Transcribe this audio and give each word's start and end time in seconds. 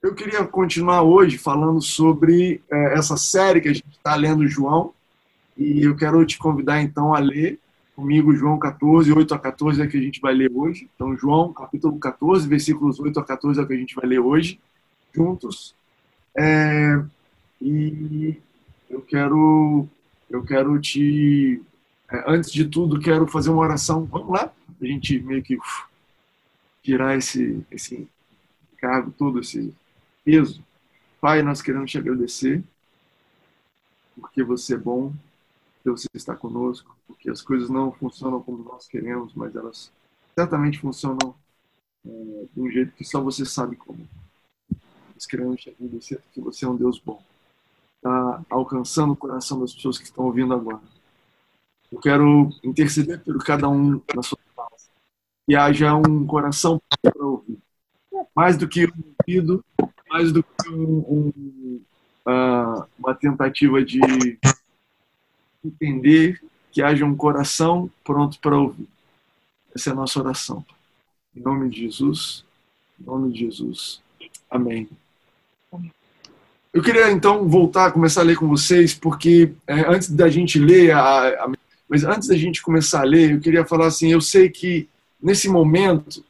Eu 0.00 0.14
queria 0.14 0.44
continuar 0.44 1.02
hoje 1.02 1.36
falando 1.36 1.82
sobre 1.82 2.62
é, 2.70 2.94
essa 2.94 3.16
série 3.16 3.60
que 3.60 3.68
a 3.68 3.72
gente 3.72 3.90
está 3.90 4.14
lendo 4.14 4.46
João, 4.46 4.94
e 5.56 5.82
eu 5.82 5.96
quero 5.96 6.24
te 6.24 6.38
convidar 6.38 6.80
então 6.80 7.12
a 7.12 7.18
ler 7.18 7.58
comigo 7.96 8.32
João 8.32 8.60
14, 8.60 9.12
8 9.12 9.34
a 9.34 9.38
14 9.40 9.82
é 9.82 9.88
que 9.88 9.96
a 9.96 10.00
gente 10.00 10.20
vai 10.20 10.32
ler 10.32 10.52
hoje. 10.54 10.88
Então, 10.94 11.16
João, 11.16 11.52
capítulo 11.52 11.98
14, 11.98 12.46
versículos 12.46 13.00
8 13.00 13.18
a 13.18 13.24
14 13.24 13.60
é 13.60 13.66
que 13.66 13.72
a 13.72 13.76
gente 13.76 13.96
vai 13.96 14.06
ler 14.06 14.20
hoje, 14.20 14.60
juntos. 15.12 15.74
É, 16.36 17.02
e 17.60 18.40
eu 18.88 19.00
quero, 19.00 19.88
eu 20.30 20.44
quero 20.44 20.80
te, 20.80 21.60
é, 22.08 22.24
antes 22.28 22.52
de 22.52 22.66
tudo, 22.66 23.00
quero 23.00 23.26
fazer 23.26 23.50
uma 23.50 23.62
oração. 23.62 24.04
Vamos 24.04 24.30
lá? 24.30 24.52
A 24.80 24.84
gente 24.86 25.18
meio 25.18 25.42
que 25.42 25.56
uf, 25.56 25.86
tirar 26.84 27.16
esse, 27.16 27.66
esse 27.68 28.06
cargo 28.76 29.12
todo, 29.18 29.40
esse 29.40 29.74
peso. 30.28 30.62
Pai, 31.22 31.40
nós 31.40 31.62
queremos 31.62 31.90
te 31.90 31.96
agradecer, 31.96 32.62
porque 34.14 34.44
você 34.44 34.74
é 34.74 34.76
bom, 34.76 35.10
porque 35.76 35.90
você 36.02 36.06
está 36.12 36.36
conosco, 36.36 36.94
porque 37.06 37.30
as 37.30 37.40
coisas 37.40 37.70
não 37.70 37.90
funcionam 37.92 38.42
como 38.42 38.62
nós 38.62 38.86
queremos, 38.86 39.32
mas 39.32 39.56
elas 39.56 39.90
certamente 40.34 40.80
funcionam 40.80 41.34
é, 42.06 42.44
de 42.52 42.60
um 42.60 42.70
jeito 42.70 42.92
que 42.92 43.04
só 43.06 43.22
você 43.22 43.46
sabe 43.46 43.74
como. 43.74 44.06
Nós 45.14 45.24
queremos 45.24 45.62
te 45.62 45.70
agradecer 45.70 46.20
porque 46.20 46.42
você 46.42 46.66
é 46.66 46.68
um 46.68 46.76
Deus 46.76 46.98
bom. 46.98 47.22
Está 47.96 48.44
alcançando 48.50 49.14
o 49.14 49.16
coração 49.16 49.58
das 49.60 49.72
pessoas 49.74 49.96
que 49.96 50.04
estão 50.04 50.26
ouvindo 50.26 50.52
agora. 50.52 50.82
Eu 51.90 52.00
quero 52.00 52.50
interceder 52.62 53.24
por 53.24 53.42
cada 53.42 53.66
um 53.66 54.02
na 54.14 54.22
sua 54.22 54.38
casa. 54.54 54.90
Que 55.46 55.56
haja 55.56 55.94
um 55.96 56.26
coração 56.26 56.78
para 57.00 57.24
ouvir. 57.24 57.58
Mais 58.36 58.58
do 58.58 58.68
que 58.68 58.84
um 58.84 59.14
ouvido, 59.26 59.64
mais 60.10 60.32
do 60.32 60.42
que 60.42 60.68
um, 60.70 60.98
um, 60.98 61.80
uh, 62.26 62.84
uma 62.98 63.14
tentativa 63.14 63.84
de 63.84 64.00
entender 65.64 66.40
que 66.70 66.82
haja 66.82 67.04
um 67.04 67.16
coração 67.16 67.90
pronto 68.04 68.38
para 68.40 68.58
ouvir. 68.58 68.88
Essa 69.74 69.90
é 69.90 69.92
a 69.92 69.96
nossa 69.96 70.20
oração. 70.20 70.64
Em 71.36 71.40
nome 71.40 71.68
de 71.68 71.80
Jesus, 71.80 72.44
em 73.00 73.04
nome 73.04 73.32
de 73.32 73.40
Jesus. 73.40 74.00
Amém. 74.50 74.88
Eu 76.72 76.82
queria 76.82 77.10
então 77.10 77.48
voltar 77.48 77.86
a 77.86 77.90
começar 77.90 78.20
a 78.20 78.24
ler 78.24 78.36
com 78.36 78.46
vocês, 78.46 78.94
porque 78.94 79.52
é, 79.66 79.80
antes 79.92 80.10
da 80.10 80.28
gente 80.28 80.58
ler, 80.58 80.92
a, 80.92 81.44
a, 81.44 81.52
mas 81.88 82.04
antes 82.04 82.28
da 82.28 82.36
gente 82.36 82.62
começar 82.62 83.00
a 83.00 83.04
ler, 83.04 83.32
eu 83.32 83.40
queria 83.40 83.64
falar 83.64 83.86
assim: 83.86 84.12
eu 84.12 84.20
sei 84.20 84.48
que 84.48 84.88
nesse 85.20 85.48
momento 85.48 86.24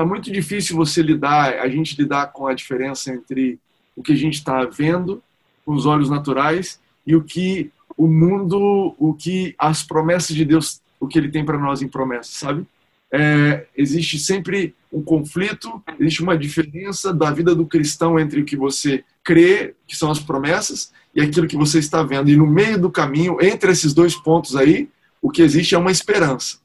está 0.00 0.04
muito 0.06 0.32
difícil 0.32 0.76
você 0.76 1.02
lidar, 1.02 1.58
a 1.58 1.68
gente 1.68 1.94
lidar 2.00 2.28
com 2.28 2.46
a 2.46 2.54
diferença 2.54 3.12
entre 3.12 3.58
o 3.94 4.02
que 4.02 4.12
a 4.12 4.16
gente 4.16 4.34
está 4.34 4.64
vendo 4.64 5.22
com 5.62 5.74
os 5.74 5.84
olhos 5.84 6.08
naturais 6.08 6.80
e 7.06 7.14
o 7.14 7.22
que 7.22 7.70
o 7.98 8.06
mundo, 8.08 8.94
o 8.98 9.12
que 9.12 9.54
as 9.58 9.82
promessas 9.82 10.34
de 10.34 10.42
Deus, 10.42 10.80
o 10.98 11.06
que 11.06 11.18
Ele 11.18 11.28
tem 11.28 11.44
para 11.44 11.58
nós 11.58 11.82
em 11.82 11.88
promessas, 11.88 12.34
sabe? 12.34 12.66
É, 13.12 13.66
existe 13.76 14.18
sempre 14.18 14.74
um 14.90 15.02
conflito, 15.02 15.82
existe 15.98 16.22
uma 16.22 16.38
diferença 16.38 17.12
da 17.12 17.30
vida 17.30 17.54
do 17.54 17.66
cristão 17.66 18.18
entre 18.18 18.40
o 18.40 18.44
que 18.44 18.56
você 18.56 19.04
crê, 19.22 19.74
que 19.86 19.94
são 19.94 20.10
as 20.10 20.18
promessas, 20.18 20.92
e 21.14 21.20
aquilo 21.20 21.46
que 21.46 21.58
você 21.58 21.78
está 21.78 22.02
vendo. 22.02 22.30
E 22.30 22.36
no 22.36 22.46
meio 22.46 22.80
do 22.80 22.90
caminho, 22.90 23.36
entre 23.38 23.70
esses 23.70 23.92
dois 23.92 24.14
pontos 24.14 24.56
aí, 24.56 24.88
o 25.20 25.30
que 25.30 25.42
existe 25.42 25.74
é 25.74 25.78
uma 25.78 25.90
esperança 25.90 26.58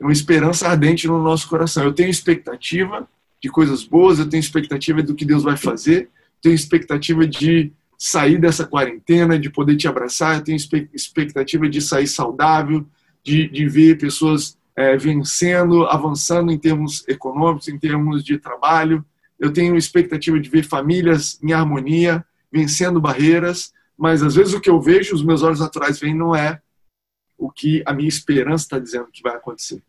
uma 0.00 0.12
esperança 0.12 0.68
ardente 0.68 1.06
no 1.06 1.22
nosso 1.22 1.48
coração. 1.48 1.84
Eu 1.84 1.92
tenho 1.92 2.10
expectativa 2.10 3.08
de 3.40 3.48
coisas 3.48 3.84
boas, 3.84 4.18
eu 4.18 4.28
tenho 4.28 4.40
expectativa 4.40 5.02
do 5.02 5.14
que 5.14 5.24
Deus 5.24 5.42
vai 5.42 5.56
fazer, 5.56 6.08
tenho 6.42 6.54
expectativa 6.54 7.26
de 7.26 7.72
sair 7.96 8.38
dessa 8.38 8.64
quarentena, 8.64 9.38
de 9.38 9.50
poder 9.50 9.76
te 9.76 9.88
abraçar, 9.88 10.36
eu 10.36 10.44
tenho 10.44 10.56
expectativa 10.94 11.68
de 11.68 11.80
sair 11.80 12.06
saudável, 12.06 12.86
de, 13.24 13.48
de 13.48 13.68
ver 13.68 13.98
pessoas 13.98 14.56
é, 14.76 14.96
vencendo, 14.96 15.84
avançando 15.86 16.52
em 16.52 16.58
termos 16.58 17.04
econômicos, 17.08 17.68
em 17.68 17.76
termos 17.76 18.22
de 18.22 18.38
trabalho. 18.38 19.04
Eu 19.38 19.52
tenho 19.52 19.76
expectativa 19.76 20.38
de 20.38 20.48
ver 20.48 20.64
famílias 20.64 21.38
em 21.42 21.52
harmonia, 21.52 22.24
vencendo 22.52 23.00
barreiras, 23.00 23.72
mas 23.96 24.22
às 24.22 24.36
vezes 24.36 24.54
o 24.54 24.60
que 24.60 24.70
eu 24.70 24.80
vejo, 24.80 25.14
os 25.14 25.24
meus 25.24 25.42
olhos 25.42 25.58
naturais 25.58 25.98
veem, 25.98 26.14
não 26.14 26.34
é 26.34 26.60
o 27.38 27.50
que 27.50 27.82
a 27.86 27.94
minha 27.94 28.08
esperança 28.08 28.64
está 28.64 28.78
dizendo 28.78 29.10
que 29.12 29.22
vai 29.22 29.36
acontecer. 29.36 29.82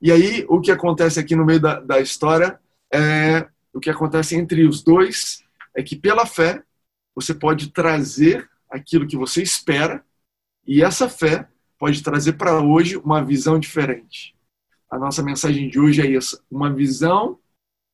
E 0.00 0.12
aí, 0.12 0.46
o 0.48 0.60
que 0.60 0.70
acontece 0.70 1.18
aqui 1.18 1.34
no 1.34 1.44
meio 1.44 1.60
da, 1.60 1.80
da 1.80 2.00
história 2.00 2.58
é 2.92 3.46
o 3.72 3.80
que 3.80 3.90
acontece 3.90 4.36
entre 4.36 4.66
os 4.66 4.82
dois 4.82 5.42
é 5.74 5.82
que, 5.82 5.96
pela 5.96 6.24
fé, 6.24 6.62
você 7.14 7.34
pode 7.34 7.70
trazer 7.70 8.48
aquilo 8.70 9.06
que 9.06 9.16
você 9.16 9.42
espera, 9.42 10.04
e 10.66 10.82
essa 10.82 11.08
fé 11.08 11.48
pode 11.78 12.02
trazer 12.02 12.34
para 12.34 12.60
hoje 12.60 12.96
uma 12.96 13.22
visão 13.22 13.58
diferente. 13.58 14.34
A 14.90 14.98
nossa 14.98 15.22
mensagem 15.22 15.68
de 15.68 15.78
hoje 15.78 16.00
é 16.00 16.16
essa: 16.16 16.40
uma 16.50 16.72
visão 16.72 17.38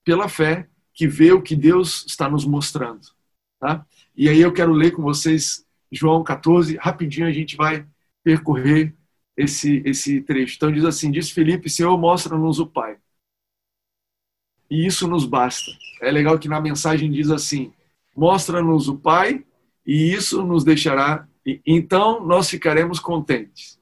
pela 0.05 0.28
fé 0.28 0.69
que 0.93 1.06
vê 1.06 1.32
o 1.32 1.43
que 1.43 1.56
Deus 1.56 2.05
está 2.06 2.28
nos 2.28 2.44
mostrando. 2.44 3.09
Tá? 3.59 3.84
E 4.17 4.28
aí 4.28 4.41
eu 4.41 4.53
quero 4.53 4.72
ler 4.72 4.93
com 4.93 5.03
vocês 5.03 5.65
João 5.91 6.22
14, 6.22 6.77
rapidinho 6.77 7.27
a 7.27 7.32
gente 7.32 7.56
vai 7.56 7.87
percorrer 8.22 8.94
esse, 9.36 9.82
esse 9.84 10.20
trecho. 10.20 10.56
Então 10.56 10.72
diz 10.72 10.84
assim, 10.84 11.10
diz 11.10 11.31
Felipe, 11.31 11.70
Senhor, 11.70 11.97
mostra-nos 11.97 12.58
o 12.58 12.66
Pai. 12.66 12.98
E 14.70 14.86
isso 14.86 15.08
nos 15.08 15.25
basta. 15.25 15.70
É 16.00 16.10
legal 16.10 16.38
que 16.38 16.48
na 16.48 16.60
mensagem 16.60 17.10
diz 17.10 17.31
assim, 17.31 17.72
mostra-nos 18.16 18.88
o 18.88 18.97
Pai 18.97 19.44
e 19.86 20.12
isso 20.12 20.44
nos 20.44 20.62
deixará, 20.62 21.26
então 21.66 22.25
nós 22.25 22.48
ficaremos 22.48 23.00
contentes. 23.00 23.78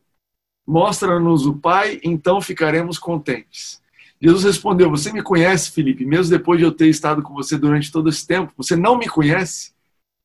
Mostra-nos 0.67 1.47
o 1.47 1.57
Pai, 1.57 2.01
então 2.05 2.41
ficaremos 2.41 2.99
contentes. 2.99 3.83
Jesus 4.21 4.45
respondeu: 4.45 4.91
Você 4.91 5.13
me 5.13 5.23
conhece, 5.23 5.71
Felipe, 5.71 6.05
mesmo 6.05 6.31
depois 6.31 6.59
de 6.59 6.65
eu 6.65 6.73
ter 6.73 6.89
estado 6.89 7.23
com 7.23 7.35
você 7.35 7.57
durante 7.57 7.91
todo 7.91 8.09
esse 8.09 8.27
tempo? 8.27 8.53
Você 8.57 8.77
não 8.77 8.99
me 8.99 9.09
conhece, 9.09 9.73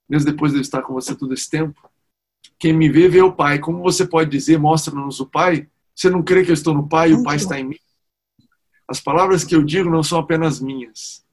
mesmo 0.07 0.31
depois 0.31 0.51
de 0.51 0.57
eu 0.57 0.61
estar 0.61 0.81
com 0.81 0.93
você 0.93 1.15
todo 1.15 1.33
esse 1.33 1.49
tempo? 1.49 1.89
Quem 2.59 2.73
me 2.73 2.89
vê, 2.89 3.07
vê 3.07 3.21
o 3.21 3.31
Pai. 3.31 3.59
Como 3.59 3.81
você 3.81 4.05
pode 4.05 4.29
dizer, 4.29 4.57
mostra-nos 4.57 5.19
o 5.19 5.25
Pai? 5.25 5.67
Você 5.95 6.09
não 6.09 6.23
crê 6.23 6.43
que 6.43 6.51
eu 6.51 6.55
estou 6.55 6.73
no 6.73 6.87
Pai 6.87 7.11
e 7.11 7.13
o 7.13 7.23
Pai 7.23 7.35
está 7.35 7.59
em 7.59 7.65
mim? 7.65 7.79
As 8.87 8.99
palavras 8.99 9.43
que 9.43 9.55
eu 9.55 9.63
digo 9.63 9.89
não 9.89 10.03
são 10.03 10.19
apenas 10.19 10.59
minhas. 10.59 11.23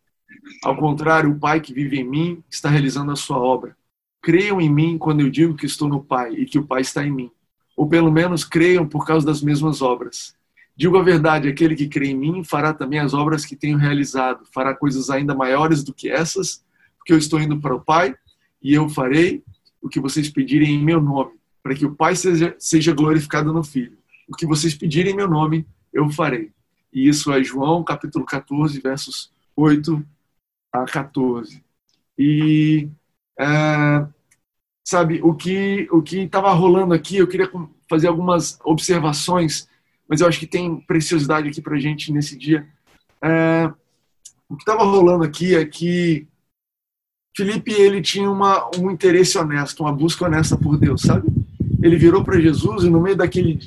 Ao 0.64 0.76
contrário, 0.76 1.30
o 1.30 1.38
Pai 1.38 1.60
que 1.60 1.72
vive 1.72 1.98
em 1.98 2.08
mim 2.08 2.44
está 2.50 2.68
realizando 2.68 3.12
a 3.12 3.16
sua 3.16 3.38
obra. 3.38 3.76
Creiam 4.22 4.60
em 4.60 4.72
mim 4.72 4.98
quando 4.98 5.20
eu 5.20 5.30
digo 5.30 5.56
que 5.56 5.66
estou 5.66 5.88
no 5.88 6.02
Pai 6.02 6.32
e 6.34 6.44
que 6.44 6.58
o 6.58 6.66
Pai 6.66 6.82
está 6.82 7.04
em 7.04 7.10
mim. 7.10 7.30
Ou 7.76 7.88
pelo 7.88 8.10
menos 8.10 8.44
creiam 8.44 8.86
por 8.86 9.06
causa 9.06 9.24
das 9.26 9.42
mesmas 9.42 9.80
obras. 9.80 10.34
Digo 10.76 10.96
a 10.96 11.02
verdade, 11.02 11.48
aquele 11.48 11.74
que 11.74 11.88
crê 11.88 12.08
em 12.08 12.16
mim 12.16 12.44
fará 12.44 12.72
também 12.72 12.98
as 12.98 13.12
obras 13.12 13.44
que 13.44 13.56
tenho 13.56 13.78
realizado, 13.78 14.44
fará 14.52 14.74
coisas 14.74 15.10
ainda 15.10 15.34
maiores 15.34 15.82
do 15.82 15.92
que 15.92 16.08
essas, 16.08 16.64
porque 16.98 17.12
eu 17.12 17.18
estou 17.18 17.40
indo 17.40 17.58
para 17.58 17.74
o 17.74 17.80
Pai 17.80 18.14
e 18.62 18.74
eu 18.74 18.88
farei 18.88 19.42
o 19.80 19.88
que 19.88 20.00
vocês 20.00 20.28
pedirem 20.28 20.74
em 20.74 20.82
meu 20.82 21.00
nome, 21.00 21.32
para 21.62 21.74
que 21.74 21.86
o 21.86 21.94
Pai 21.94 22.14
seja, 22.16 22.54
seja 22.58 22.92
glorificado 22.92 23.52
no 23.52 23.62
Filho. 23.62 23.98
O 24.28 24.36
que 24.36 24.46
vocês 24.46 24.74
pedirem 24.74 25.12
em 25.12 25.16
meu 25.16 25.28
nome, 25.28 25.66
eu 25.92 26.08
farei. 26.10 26.52
E 26.92 27.08
isso 27.08 27.32
é 27.32 27.42
João, 27.42 27.84
capítulo 27.84 28.24
14, 28.24 28.80
versos 28.80 29.32
8 29.56 30.04
a 30.72 30.84
14. 30.84 31.62
E, 32.18 32.88
é, 33.38 34.06
sabe, 34.84 35.20
o 35.22 35.34
que 35.34 35.88
o 35.90 36.02
estava 36.02 36.52
rolando 36.52 36.94
aqui, 36.94 37.16
eu 37.16 37.28
queria 37.28 37.50
fazer 37.88 38.08
algumas 38.08 38.58
observações, 38.64 39.68
mas 40.08 40.20
eu 40.20 40.28
acho 40.28 40.38
que 40.38 40.46
tem 40.46 40.80
preciosidade 40.80 41.48
aqui 41.48 41.62
para 41.62 41.78
gente 41.78 42.12
nesse 42.12 42.36
dia. 42.36 42.68
É, 43.22 43.72
o 44.48 44.56
que 44.56 44.62
estava 44.62 44.84
rolando 44.84 45.24
aqui 45.24 45.54
é 45.54 45.64
que 45.64 46.26
Felipe 47.36 47.72
ele 47.72 48.00
tinha 48.00 48.30
uma, 48.30 48.68
um 48.78 48.90
interesse 48.90 49.38
honesto, 49.38 49.80
uma 49.80 49.92
busca 49.92 50.24
honesta 50.24 50.56
por 50.56 50.76
Deus, 50.76 51.02
sabe? 51.02 51.28
Ele 51.82 51.96
virou 51.96 52.24
para 52.24 52.40
Jesus 52.40 52.84
e 52.84 52.90
no 52.90 53.00
meio 53.00 53.16
daquele 53.16 53.58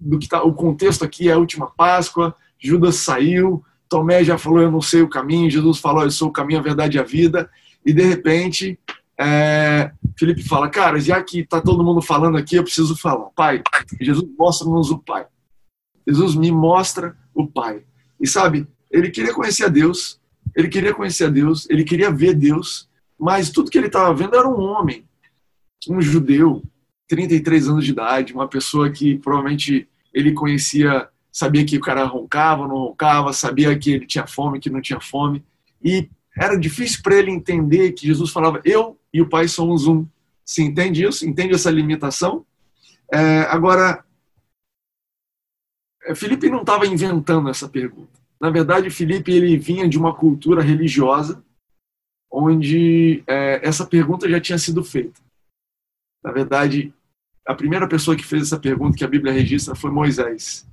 do 0.00 0.18
que 0.18 0.28
tá, 0.28 0.42
o 0.42 0.52
contexto 0.52 1.04
aqui 1.04 1.28
é 1.28 1.32
a 1.32 1.38
última 1.38 1.66
Páscoa, 1.66 2.34
Judas 2.58 2.96
saiu, 2.96 3.64
Tomé 3.88 4.22
já 4.22 4.38
falou 4.38 4.60
eu 4.60 4.70
não 4.70 4.80
sei 4.80 5.02
o 5.02 5.08
caminho, 5.08 5.50
Jesus 5.50 5.78
falou 5.78 6.04
eu 6.04 6.10
sou 6.10 6.28
o 6.28 6.32
caminho, 6.32 6.60
a 6.60 6.62
verdade 6.62 6.96
e 6.96 7.00
a 7.00 7.04
vida, 7.04 7.50
e 7.84 7.92
de 7.92 8.02
repente 8.02 8.78
é, 9.20 9.90
Felipe 10.16 10.44
fala, 10.44 10.68
cara, 10.68 11.00
já 11.00 11.20
que 11.22 11.44
tá 11.44 11.60
todo 11.60 11.82
mundo 11.82 12.00
falando 12.00 12.38
aqui, 12.38 12.54
eu 12.54 12.62
preciso 12.62 12.96
falar. 12.96 13.26
Pai, 13.34 13.62
Jesus 14.00 14.24
mostra-nos 14.38 14.90
o 14.90 14.98
Pai. 14.98 15.26
Jesus 16.06 16.36
me 16.36 16.52
mostra 16.52 17.16
o 17.34 17.46
Pai. 17.46 17.82
E 18.20 18.26
sabe, 18.26 18.66
ele 18.90 19.10
queria 19.10 19.34
conhecer 19.34 19.64
a 19.64 19.68
Deus, 19.68 20.20
ele 20.54 20.68
queria 20.68 20.94
conhecer 20.94 21.24
a 21.24 21.30
Deus, 21.30 21.68
ele 21.68 21.84
queria 21.84 22.10
ver 22.10 22.34
Deus, 22.34 22.87
mas 23.18 23.50
tudo 23.50 23.70
que 23.70 23.76
ele 23.76 23.88
estava 23.88 24.14
vendo 24.14 24.36
era 24.36 24.48
um 24.48 24.60
homem, 24.60 25.04
um 25.88 26.00
judeu, 26.00 26.62
33 27.08 27.68
anos 27.68 27.84
de 27.84 27.92
idade, 27.92 28.32
uma 28.32 28.46
pessoa 28.46 28.90
que 28.90 29.18
provavelmente 29.18 29.88
ele 30.12 30.32
conhecia, 30.32 31.08
sabia 31.32 31.64
que 31.64 31.76
o 31.76 31.80
cara 31.80 32.04
roncava, 32.04 32.68
não 32.68 32.76
roncava, 32.76 33.32
sabia 33.32 33.76
que 33.78 33.90
ele 33.90 34.06
tinha 34.06 34.26
fome, 34.26 34.60
que 34.60 34.70
não 34.70 34.80
tinha 34.80 35.00
fome. 35.00 35.44
E 35.82 36.08
era 36.36 36.56
difícil 36.56 37.00
para 37.02 37.16
ele 37.16 37.30
entender 37.30 37.92
que 37.92 38.06
Jesus 38.06 38.30
falava, 38.30 38.60
eu 38.64 38.98
e 39.12 39.20
o 39.20 39.28
Pai 39.28 39.48
somos 39.48 39.86
um. 39.86 40.06
Se 40.44 40.62
entende 40.62 41.04
isso? 41.04 41.26
Entende 41.26 41.54
essa 41.54 41.70
limitação? 41.70 42.44
É, 43.12 43.40
agora, 43.50 44.04
é, 46.04 46.14
Felipe 46.14 46.48
não 46.50 46.60
estava 46.60 46.86
inventando 46.86 47.48
essa 47.48 47.68
pergunta. 47.68 48.18
Na 48.40 48.50
verdade, 48.50 48.90
Felipe 48.90 49.32
ele 49.32 49.56
vinha 49.56 49.88
de 49.88 49.98
uma 49.98 50.14
cultura 50.14 50.62
religiosa 50.62 51.42
onde 52.30 53.22
é, 53.26 53.66
essa 53.66 53.86
pergunta 53.86 54.28
já 54.28 54.40
tinha 54.40 54.58
sido 54.58 54.84
feita. 54.84 55.20
Na 56.22 56.32
verdade, 56.32 56.92
a 57.46 57.54
primeira 57.54 57.88
pessoa 57.88 58.16
que 58.16 58.24
fez 58.24 58.42
essa 58.42 58.58
pergunta 58.58 58.96
que 58.96 59.04
a 59.04 59.08
Bíblia 59.08 59.32
registra 59.32 59.74
foi 59.74 59.90
Moisés. 59.90 60.66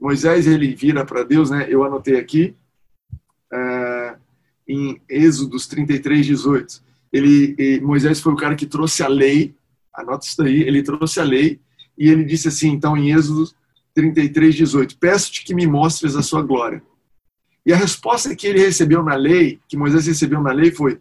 Moisés 0.00 0.46
ele 0.46 0.74
vira 0.74 1.04
para 1.04 1.22
Deus, 1.22 1.50
né? 1.50 1.66
Eu 1.68 1.84
anotei 1.84 2.18
aqui 2.18 2.54
é, 3.52 4.16
em 4.68 5.00
Êxodos 5.08 5.66
33, 5.66 6.26
18. 6.26 6.82
Ele, 7.12 7.80
Moisés 7.80 8.20
foi 8.20 8.32
o 8.32 8.36
cara 8.36 8.54
que 8.54 8.66
trouxe 8.66 9.02
a 9.02 9.08
lei. 9.08 9.54
Anota 9.92 10.26
isso 10.26 10.36
daí. 10.38 10.62
Ele 10.62 10.82
trouxe 10.82 11.20
a 11.20 11.24
lei 11.24 11.60
e 11.96 12.08
ele 12.08 12.24
disse 12.24 12.48
assim, 12.48 12.70
então 12.70 12.96
em 12.96 13.12
Êxodo 13.12 13.50
33, 13.94 14.54
18: 14.54 14.98
Peço-te 14.98 15.44
que 15.44 15.54
me 15.54 15.66
mostres 15.66 16.16
a 16.16 16.22
sua 16.22 16.42
glória. 16.42 16.82
E 17.64 17.72
a 17.72 17.76
resposta 17.76 18.34
que 18.34 18.46
ele 18.46 18.58
recebeu 18.58 19.02
na 19.02 19.14
lei, 19.14 19.60
que 19.68 19.76
Moisés 19.76 20.06
recebeu 20.06 20.40
na 20.42 20.52
lei, 20.52 20.72
foi: 20.72 21.00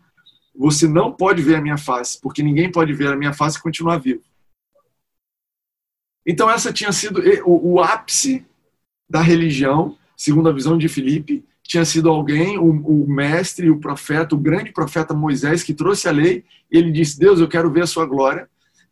Você 0.55 0.87
não 0.87 1.11
pode 1.11 1.41
ver 1.41 1.55
a 1.55 1.61
minha 1.61 1.77
face, 1.77 2.19
porque 2.21 2.43
ninguém 2.43 2.71
pode 2.71 2.93
ver 2.93 3.07
a 3.07 3.15
minha 3.15 3.33
face 3.33 3.57
e 3.57 3.61
continuar 3.61 3.97
vivo. 3.97 4.21
Então, 6.25 6.49
essa 6.49 6.71
tinha 6.71 6.91
sido 6.91 7.21
o, 7.45 7.73
o 7.73 7.79
ápice 7.79 8.45
da 9.09 9.21
religião, 9.21 9.97
segundo 10.15 10.49
a 10.49 10.53
visão 10.53 10.77
de 10.77 10.87
Filipe, 10.87 11.43
tinha 11.63 11.83
sido 11.83 12.09
alguém, 12.09 12.57
o, 12.57 12.65
o, 12.65 13.07
mestre, 13.09 13.69
o 13.69 13.79
profeta, 13.79 14.35
o 14.35 14.37
grande 14.37 14.71
profeta 14.71 15.13
Moisés, 15.13 15.63
que 15.63 15.73
trouxe 15.73 16.07
a 16.07 16.11
lei, 16.11 16.43
e 16.71 16.77
ele 16.77 16.91
disse: 16.91 17.17
Deus, 17.17 17.39
eu 17.39 17.47
quero 17.47 17.71
ver 17.71 17.83
a 17.83 17.87
sua 17.87 18.05
glória. 18.05 18.49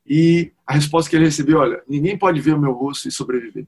E 0.08 0.52
a 0.66 0.74
resposta 0.74 1.10
que 1.10 1.16
ele 1.16 1.26
recebeu: 1.26 1.60
Olha, 1.60 1.84
ninguém 1.88 2.18
pode 2.18 2.42
ver 2.42 2.56
o 2.56 2.60
meu 2.60 2.72
rosto 2.72 3.08
e 3.08 3.12
sobreviver. 3.12 3.68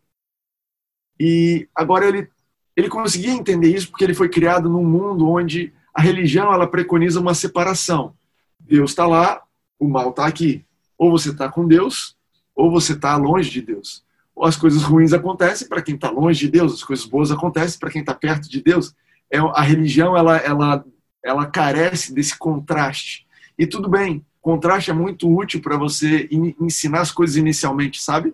E 1.19 1.67
agora 1.75 2.07
ele 2.07 2.27
ele 2.75 2.89
conseguia 2.89 3.31
entender 3.31 3.73
isso 3.73 3.89
porque 3.89 4.03
ele 4.03 4.13
foi 4.13 4.29
criado 4.29 4.69
num 4.69 4.85
mundo 4.85 5.27
onde 5.29 5.73
a 5.93 6.01
religião 6.01 6.53
ela 6.53 6.67
preconiza 6.67 7.19
uma 7.19 7.33
separação. 7.33 8.13
Deus 8.59 8.91
está 8.91 9.05
lá, 9.05 9.41
o 9.79 9.87
mal 9.87 10.11
está 10.11 10.25
aqui. 10.25 10.65
Ou 10.97 11.11
você 11.11 11.31
está 11.31 11.49
com 11.49 11.67
Deus, 11.67 12.15
ou 12.55 12.71
você 12.71 12.93
está 12.93 13.15
longe 13.17 13.49
de 13.49 13.61
Deus. 13.61 14.03
Ou 14.35 14.45
as 14.45 14.55
coisas 14.55 14.83
ruins 14.83 15.13
acontecem 15.13 15.67
para 15.67 15.81
quem 15.81 15.95
está 15.95 16.09
longe 16.09 16.39
de 16.39 16.51
Deus, 16.51 16.73
as 16.73 16.83
coisas 16.83 17.05
boas 17.05 17.31
acontecem 17.31 17.79
para 17.79 17.89
quem 17.89 18.01
está 18.01 18.13
perto 18.13 18.49
de 18.49 18.61
Deus. 18.61 18.93
É, 19.29 19.39
a 19.39 19.61
religião 19.61 20.15
ela, 20.15 20.37
ela, 20.37 20.85
ela 21.23 21.45
carece 21.45 22.13
desse 22.13 22.37
contraste. 22.37 23.25
E 23.57 23.67
tudo 23.67 23.89
bem, 23.89 24.25
contraste 24.41 24.91
é 24.91 24.93
muito 24.93 25.29
útil 25.29 25.61
para 25.61 25.77
você 25.77 26.29
ensinar 26.59 27.01
as 27.01 27.11
coisas 27.11 27.35
inicialmente, 27.35 28.01
sabe? 28.01 28.33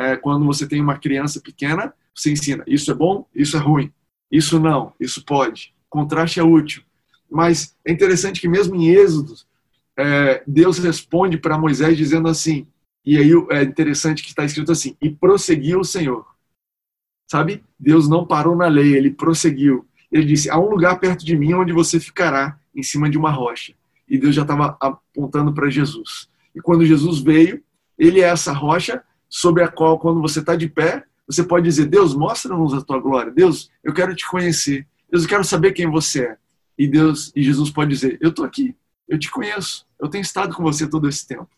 É, 0.00 0.16
quando 0.16 0.46
você 0.46 0.66
tem 0.66 0.80
uma 0.80 0.98
criança 0.98 1.42
pequena, 1.42 1.92
você 2.14 2.32
ensina 2.32 2.64
isso 2.66 2.90
é 2.90 2.94
bom, 2.94 3.26
isso 3.34 3.54
é 3.54 3.60
ruim, 3.60 3.92
isso 4.32 4.58
não, 4.58 4.94
isso 4.98 5.22
pode. 5.26 5.74
Contraste 5.90 6.40
é 6.40 6.42
útil. 6.42 6.82
Mas 7.30 7.76
é 7.84 7.92
interessante 7.92 8.40
que 8.40 8.48
mesmo 8.48 8.74
em 8.74 8.88
Êxodo, 8.88 9.34
é, 9.98 10.42
Deus 10.46 10.78
responde 10.78 11.36
para 11.36 11.58
Moisés 11.58 11.98
dizendo 11.98 12.28
assim, 12.28 12.66
e 13.04 13.18
aí 13.18 13.30
é 13.50 13.62
interessante 13.62 14.22
que 14.22 14.30
está 14.30 14.42
escrito 14.42 14.72
assim, 14.72 14.96
e 15.02 15.10
prosseguiu 15.10 15.80
o 15.80 15.84
Senhor. 15.84 16.24
Sabe? 17.30 17.62
Deus 17.78 18.08
não 18.08 18.26
parou 18.26 18.56
na 18.56 18.68
lei, 18.68 18.94
ele 18.94 19.10
prosseguiu. 19.10 19.86
Ele 20.10 20.24
disse: 20.24 20.48
há 20.48 20.58
um 20.58 20.70
lugar 20.70 20.98
perto 20.98 21.26
de 21.26 21.36
mim 21.36 21.52
onde 21.52 21.74
você 21.74 22.00
ficará, 22.00 22.58
em 22.74 22.82
cima 22.82 23.08
de 23.08 23.18
uma 23.18 23.30
rocha. 23.30 23.74
E 24.08 24.16
Deus 24.16 24.34
já 24.34 24.42
estava 24.42 24.78
apontando 24.80 25.52
para 25.52 25.68
Jesus. 25.68 26.28
E 26.54 26.60
quando 26.60 26.86
Jesus 26.86 27.20
veio, 27.20 27.62
ele 27.98 28.20
é 28.20 28.24
essa 28.24 28.52
rocha 28.52 29.04
sobre 29.30 29.62
a 29.62 29.68
qual, 29.68 29.98
quando 29.98 30.20
você 30.20 30.40
está 30.40 30.56
de 30.56 30.68
pé, 30.68 31.04
você 31.26 31.44
pode 31.44 31.64
dizer: 31.64 31.86
Deus, 31.86 32.12
mostra-nos 32.12 32.74
a 32.74 32.82
tua 32.82 32.98
glória. 32.98 33.30
Deus, 33.30 33.70
eu 33.84 33.94
quero 33.94 34.14
te 34.14 34.28
conhecer. 34.28 34.86
Deus, 35.08 35.22
eu 35.22 35.28
quero 35.28 35.44
saber 35.44 35.72
quem 35.72 35.88
você 35.88 36.24
é. 36.24 36.36
E 36.76 36.88
Deus 36.88 37.30
e 37.36 37.42
Jesus 37.42 37.70
pode 37.70 37.90
dizer: 37.90 38.18
Eu 38.20 38.30
estou 38.30 38.44
aqui. 38.44 38.74
Eu 39.08 39.18
te 39.18 39.30
conheço. 39.30 39.86
Eu 39.98 40.08
tenho 40.08 40.22
estado 40.22 40.54
com 40.54 40.62
você 40.62 40.88
todo 40.88 41.08
esse 41.08 41.26
tempo. 41.26 41.48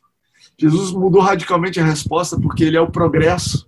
Jesus 0.58 0.92
mudou 0.92 1.22
radicalmente 1.22 1.80
a 1.80 1.84
resposta 1.84 2.38
porque 2.38 2.64
ele 2.64 2.76
é 2.76 2.80
o 2.80 2.90
progresso. 2.90 3.66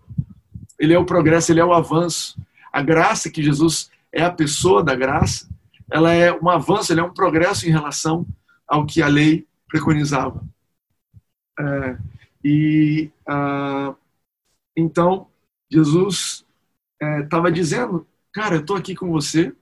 Ele 0.78 0.92
é 0.92 0.98
o 0.98 1.04
progresso, 1.04 1.50
ele 1.50 1.60
é 1.60 1.64
o 1.64 1.72
avanço. 1.72 2.38
A 2.72 2.82
graça 2.82 3.30
que 3.30 3.42
Jesus 3.42 3.90
é 4.12 4.22
a 4.22 4.30
pessoa 4.30 4.82
da 4.82 4.94
graça, 4.94 5.48
ela 5.90 6.12
é 6.12 6.32
um 6.32 6.48
avanço, 6.48 6.92
ele 6.92 7.00
é 7.00 7.04
um 7.04 7.12
progresso 7.12 7.66
em 7.66 7.70
relação 7.70 8.26
ao 8.66 8.84
que 8.84 9.00
a 9.00 9.08
lei 9.08 9.46
preconizava. 9.68 10.42
É, 11.58 11.96
e 12.44 13.10
uh, 13.28 13.96
então 14.76 15.26
Jesus 15.70 16.44
estava 17.22 17.48
é, 17.48 17.50
dizendo, 17.50 18.06
cara, 18.32 18.56
eu 18.56 18.60
estou 18.60 18.76
aqui 18.76 18.94
com 18.94 19.10
você. 19.10 19.52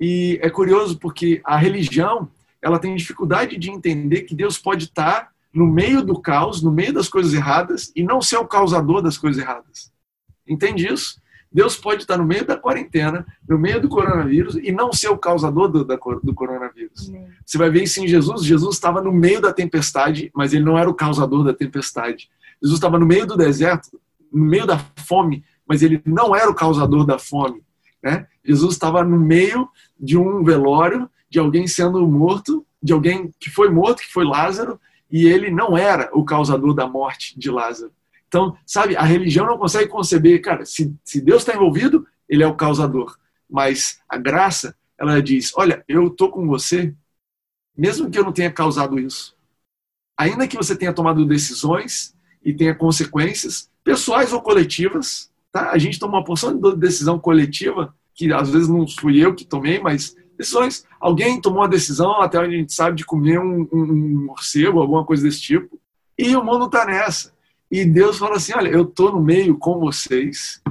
E 0.00 0.38
é 0.42 0.50
curioso 0.50 0.98
porque 0.98 1.40
a 1.44 1.56
religião 1.56 2.30
ela 2.62 2.78
tem 2.78 2.94
dificuldade 2.94 3.56
de 3.56 3.70
entender 3.70 4.22
que 4.22 4.34
Deus 4.34 4.58
pode 4.58 4.84
estar 4.84 5.32
no 5.52 5.66
meio 5.66 6.04
do 6.04 6.20
caos, 6.20 6.62
no 6.62 6.70
meio 6.70 6.92
das 6.92 7.08
coisas 7.08 7.32
erradas 7.34 7.90
e 7.96 8.02
não 8.02 8.20
ser 8.20 8.36
o 8.36 8.46
causador 8.46 9.00
das 9.00 9.16
coisas 9.16 9.42
erradas. 9.42 9.92
Entende 10.46 10.86
isso? 10.86 11.20
Deus 11.52 11.76
pode 11.76 12.02
estar 12.02 12.18
no 12.18 12.24
meio 12.24 12.44
da 12.46 12.56
quarentena, 12.56 13.26
no 13.48 13.58
meio 13.58 13.80
do 13.80 13.88
coronavírus 13.88 14.56
e 14.56 14.70
não 14.70 14.92
ser 14.92 15.08
o 15.08 15.16
causador 15.16 15.68
do, 15.68 15.84
do 15.84 16.34
coronavírus. 16.34 17.10
Você 17.44 17.56
vai 17.56 17.70
ver 17.70 17.84
isso 17.84 18.00
em 18.00 18.06
Jesus. 18.06 18.44
Jesus 18.44 18.76
estava 18.76 19.00
no 19.00 19.12
meio 19.12 19.40
da 19.40 19.52
tempestade, 19.52 20.30
mas 20.34 20.52
ele 20.52 20.64
não 20.64 20.78
era 20.78 20.88
o 20.88 20.94
causador 20.94 21.42
da 21.44 21.54
tempestade. 21.54 22.28
Jesus 22.62 22.78
estava 22.78 22.98
no 22.98 23.06
meio 23.06 23.26
do 23.26 23.36
deserto, 23.36 23.98
no 24.32 24.44
meio 24.44 24.66
da 24.66 24.78
fome, 24.96 25.42
mas 25.66 25.82
ele 25.82 26.02
não 26.04 26.36
era 26.36 26.50
o 26.50 26.54
causador 26.54 27.04
da 27.06 27.18
fome. 27.18 27.62
Né? 28.02 28.26
Jesus 28.44 28.74
estava 28.74 29.02
no 29.02 29.18
meio 29.18 29.68
de 29.98 30.16
um 30.16 30.44
velório 30.44 31.08
de 31.30 31.38
alguém 31.38 31.66
sendo 31.66 32.06
morto, 32.06 32.64
de 32.82 32.92
alguém 32.92 33.32
que 33.38 33.50
foi 33.50 33.70
morto, 33.70 34.02
que 34.02 34.12
foi 34.12 34.24
Lázaro, 34.24 34.80
e 35.10 35.26
ele 35.26 35.50
não 35.50 35.76
era 35.76 36.10
o 36.12 36.24
causador 36.24 36.74
da 36.74 36.86
morte 36.86 37.38
de 37.38 37.50
Lázaro. 37.50 37.92
Então, 38.28 38.56
sabe, 38.66 38.94
a 38.94 39.02
religião 39.02 39.46
não 39.46 39.58
consegue 39.58 39.88
conceber, 39.88 40.40
cara, 40.42 40.64
se, 40.64 40.94
se 41.02 41.20
Deus 41.20 41.42
está 41.42 41.54
envolvido, 41.54 42.06
ele 42.28 42.42
é 42.42 42.46
o 42.46 42.54
causador. 42.54 43.18
Mas 43.50 44.00
a 44.08 44.18
graça, 44.18 44.76
ela 44.98 45.20
diz: 45.22 45.52
olha, 45.56 45.82
eu 45.88 46.08
estou 46.08 46.30
com 46.30 46.46
você, 46.46 46.94
mesmo 47.76 48.10
que 48.10 48.18
eu 48.18 48.24
não 48.24 48.32
tenha 48.32 48.52
causado 48.52 48.98
isso. 48.98 49.34
Ainda 50.16 50.46
que 50.46 50.56
você 50.56 50.76
tenha 50.76 50.92
tomado 50.92 51.24
decisões 51.24 52.14
e 52.44 52.52
tenha 52.52 52.74
consequências, 52.74 53.70
pessoais 53.82 54.32
ou 54.32 54.42
coletivas. 54.42 55.30
Tá? 55.50 55.70
A 55.70 55.78
gente 55.78 55.98
toma 55.98 56.18
uma 56.18 56.24
porção 56.24 56.58
de 56.58 56.76
decisão 56.76 57.18
coletiva, 57.18 57.94
que 58.14 58.30
às 58.32 58.50
vezes 58.50 58.68
não 58.68 58.86
fui 58.86 59.24
eu 59.24 59.34
que 59.34 59.44
tomei, 59.44 59.80
mas 59.80 60.14
decisões. 60.36 60.84
Alguém 61.00 61.40
tomou 61.40 61.62
a 61.62 61.68
decisão, 61.68 62.20
até 62.20 62.38
onde 62.38 62.54
a 62.54 62.58
gente 62.58 62.74
sabe, 62.74 62.96
de 62.96 63.04
comer 63.04 63.38
um, 63.38 63.66
um, 63.72 63.82
um 63.82 64.24
morcego, 64.26 64.80
alguma 64.80 65.04
coisa 65.04 65.22
desse 65.22 65.40
tipo, 65.40 65.80
e 66.18 66.34
o 66.36 66.44
mundo 66.44 66.66
está 66.66 66.84
nessa. 66.84 67.32
E 67.70 67.84
Deus 67.84 68.18
fala 68.18 68.36
assim: 68.36 68.52
olha, 68.54 68.68
eu 68.68 68.82
estou 68.82 69.12
no 69.12 69.20
meio 69.20 69.56
com 69.58 69.78
vocês, 69.78 70.62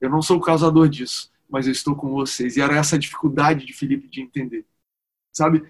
eu 0.00 0.08
não 0.10 0.22
sou 0.22 0.38
o 0.38 0.40
causador 0.40 0.88
disso, 0.88 1.30
mas 1.48 1.66
eu 1.66 1.72
estou 1.72 1.94
com 1.94 2.10
vocês. 2.10 2.56
E 2.56 2.60
era 2.60 2.76
essa 2.76 2.96
a 2.96 2.98
dificuldade 2.98 3.66
de 3.66 3.72
Felipe 3.72 4.08
de 4.08 4.22
entender, 4.22 4.64
sabe? 5.32 5.62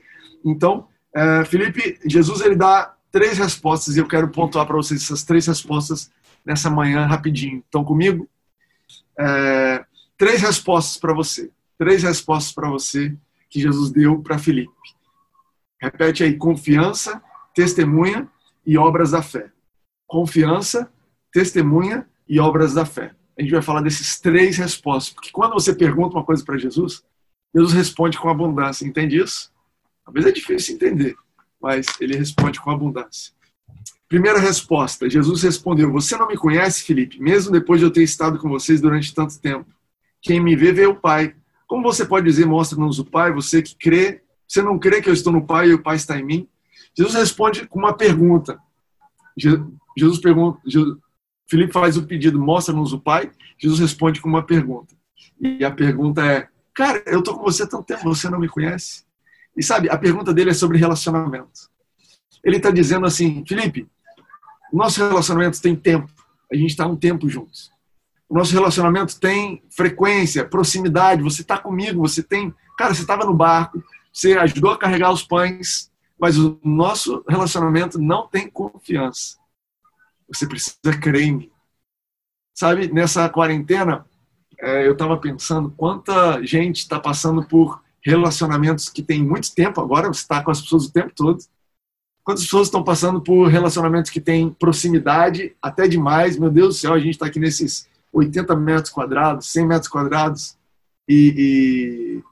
Então, 0.44 0.88
é, 1.14 1.44
Felipe, 1.44 1.98
Jesus 2.06 2.40
ele 2.40 2.54
dá 2.54 2.94
três 3.10 3.38
respostas 3.38 3.96
e 3.96 4.00
eu 4.00 4.06
quero 4.06 4.28
pontuar 4.28 4.66
para 4.66 4.76
vocês 4.76 5.02
essas 5.02 5.24
três 5.24 5.46
respostas 5.46 6.10
nessa 6.44 6.70
manhã 6.70 7.06
rapidinho. 7.06 7.58
Estão 7.58 7.84
comigo? 7.84 8.28
É, 9.18 9.84
três 10.16 10.42
respostas 10.42 10.96
para 10.96 11.12
você. 11.12 11.50
Três 11.76 12.02
respostas 12.02 12.52
para 12.52 12.68
você 12.68 13.16
que 13.50 13.60
Jesus 13.60 13.90
deu 13.90 14.20
para 14.20 14.38
Filipe. 14.38 14.72
Repete 15.80 16.22
aí: 16.22 16.36
confiança, 16.36 17.22
testemunha 17.54 18.28
e 18.66 18.76
obras 18.76 19.12
da 19.12 19.22
fé. 19.22 19.50
Confiança, 20.08 20.90
testemunha 21.32 22.04
e 22.28 22.40
obras 22.40 22.74
da 22.74 22.84
fé. 22.84 23.14
A 23.38 23.42
gente 23.42 23.52
vai 23.52 23.62
falar 23.62 23.82
desses 23.82 24.18
três 24.18 24.56
respostas, 24.56 25.14
porque 25.14 25.30
quando 25.30 25.52
você 25.52 25.72
pergunta 25.72 26.16
uma 26.16 26.24
coisa 26.24 26.44
para 26.44 26.58
Jesus, 26.58 27.04
Jesus 27.54 27.72
responde 27.72 28.18
com 28.18 28.28
abundância. 28.28 28.84
Entende 28.84 29.20
isso? 29.20 29.52
Talvez 30.04 30.26
é 30.26 30.32
difícil 30.32 30.74
entender, 30.74 31.14
mas 31.62 31.86
ele 32.00 32.16
responde 32.16 32.60
com 32.60 32.70
abundância. 32.70 33.32
Primeira 34.08 34.38
resposta: 34.38 35.08
Jesus 35.08 35.42
respondeu: 35.42 35.92
Você 35.92 36.16
não 36.16 36.26
me 36.26 36.36
conhece, 36.36 36.82
Felipe, 36.82 37.20
mesmo 37.20 37.52
depois 37.52 37.78
de 37.78 37.86
eu 37.86 37.90
ter 37.90 38.02
estado 38.02 38.38
com 38.38 38.48
vocês 38.48 38.80
durante 38.80 39.14
tanto 39.14 39.38
tempo. 39.38 39.66
Quem 40.20 40.40
me 40.40 40.56
vê, 40.56 40.72
vê 40.72 40.86
o 40.86 40.96
Pai. 40.96 41.34
Como 41.66 41.82
você 41.82 42.04
pode 42.04 42.24
dizer, 42.24 42.46
mostra-nos 42.46 42.98
o 42.98 43.04
Pai, 43.04 43.30
você 43.30 43.60
que 43.60 43.76
crê, 43.76 44.22
você 44.46 44.62
não 44.62 44.78
crê 44.78 45.02
que 45.02 45.10
eu 45.10 45.12
estou 45.12 45.32
no 45.32 45.46
Pai 45.46 45.68
e 45.68 45.74
o 45.74 45.82
Pai 45.82 45.96
está 45.96 46.18
em 46.18 46.24
mim? 46.24 46.48
Jesus 46.96 47.14
responde 47.14 47.66
com 47.66 47.78
uma 47.78 47.92
pergunta. 47.92 48.58
Jesus 49.98 50.18
pergunta, 50.18 50.60
Jesus, 50.66 50.96
Felipe 51.48 51.72
faz 51.72 51.96
o 51.96 52.04
pedido, 52.04 52.38
mostra-nos 52.38 52.92
o 52.92 53.00
Pai. 53.00 53.30
Jesus 53.58 53.80
responde 53.80 54.20
com 54.20 54.28
uma 54.28 54.42
pergunta. 54.42 54.94
E 55.40 55.64
a 55.64 55.70
pergunta 55.70 56.24
é: 56.24 56.48
Cara, 56.74 57.02
eu 57.06 57.18
estou 57.18 57.36
com 57.36 57.42
você 57.42 57.64
há 57.64 57.66
tanto 57.66 57.84
tempo, 57.84 58.04
você 58.04 58.30
não 58.30 58.38
me 58.38 58.48
conhece? 58.48 59.02
E 59.56 59.62
sabe, 59.62 59.90
a 59.90 59.98
pergunta 59.98 60.32
dele 60.32 60.50
é 60.50 60.54
sobre 60.54 60.78
relacionamento. 60.78 61.68
Ele 62.44 62.58
está 62.58 62.70
dizendo 62.70 63.04
assim, 63.04 63.44
Felipe, 63.46 63.88
nosso 64.72 65.04
relacionamento 65.04 65.60
tem 65.60 65.74
tempo. 65.74 66.08
A 66.52 66.54
gente 66.54 66.70
está 66.70 66.86
um 66.86 66.94
tempo 66.94 67.28
juntos. 67.28 67.72
O 68.28 68.34
nosso 68.34 68.52
relacionamento 68.52 69.18
tem 69.18 69.62
frequência, 69.70 70.44
proximidade. 70.44 71.22
Você 71.22 71.42
está 71.42 71.58
comigo, 71.58 72.06
você 72.06 72.22
tem. 72.22 72.54
Cara, 72.76 72.94
você 72.94 73.00
estava 73.00 73.24
no 73.24 73.34
barco, 73.34 73.82
você 74.12 74.34
ajudou 74.34 74.70
a 74.70 74.78
carregar 74.78 75.10
os 75.10 75.22
pães, 75.24 75.90
mas 76.16 76.38
o 76.38 76.60
nosso 76.62 77.24
relacionamento 77.28 77.98
não 77.98 78.28
tem 78.28 78.48
confiança. 78.48 79.36
Você 80.32 80.46
precisa 80.46 80.76
crer 81.00 81.22
em 81.22 81.32
mim. 81.32 81.50
Sabe, 82.54 82.92
nessa 82.92 83.28
quarentena, 83.28 84.04
é, 84.60 84.86
eu 84.86 84.92
estava 84.92 85.16
pensando 85.16 85.70
quanta 85.70 86.44
gente 86.44 86.78
está 86.78 86.98
passando 86.98 87.44
por 87.44 87.80
relacionamentos 88.04 88.88
que 88.88 89.02
tem 89.02 89.22
muito 89.22 89.54
tempo 89.54 89.80
agora, 89.80 90.08
você 90.08 90.22
está 90.22 90.42
com 90.42 90.50
as 90.50 90.60
pessoas 90.60 90.86
o 90.86 90.92
tempo 90.92 91.12
todo. 91.14 91.38
Quantas 92.24 92.44
pessoas 92.44 92.66
estão 92.66 92.82
passando 92.82 93.20
por 93.20 93.46
relacionamentos 93.46 94.10
que 94.10 94.20
têm 94.20 94.50
proximidade 94.50 95.56
até 95.62 95.88
demais? 95.88 96.38
Meu 96.38 96.50
Deus 96.50 96.74
do 96.74 96.78
céu, 96.80 96.94
a 96.94 96.98
gente 96.98 97.12
está 97.12 97.26
aqui 97.26 97.38
nesses 97.38 97.88
80 98.12 98.54
metros 98.56 98.90
quadrados, 98.90 99.50
100 99.50 99.66
metros 99.66 99.88
quadrados. 99.88 100.56
E, 101.08 101.34
e, 101.38 102.22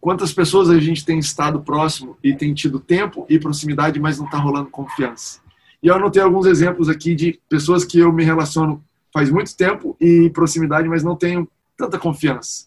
quantas 0.00 0.32
pessoas 0.32 0.68
a 0.68 0.80
gente 0.80 1.04
tem 1.04 1.18
estado 1.18 1.60
próximo 1.60 2.16
e 2.22 2.34
tem 2.34 2.52
tido 2.52 2.80
tempo 2.80 3.24
e 3.28 3.38
proximidade, 3.38 4.00
mas 4.00 4.18
não 4.18 4.26
está 4.26 4.38
rolando 4.38 4.70
confiança. 4.70 5.40
E 5.82 5.88
eu 5.88 5.94
anotei 5.94 6.22
alguns 6.22 6.46
exemplos 6.46 6.88
aqui 6.88 7.14
de 7.14 7.40
pessoas 7.48 7.84
que 7.84 7.98
eu 7.98 8.12
me 8.12 8.24
relaciono 8.24 8.84
faz 9.12 9.30
muito 9.30 9.54
tempo 9.56 9.96
e 10.00 10.30
proximidade, 10.30 10.88
mas 10.88 11.02
não 11.02 11.16
tenho 11.16 11.48
tanta 11.76 11.98
confiança. 11.98 12.66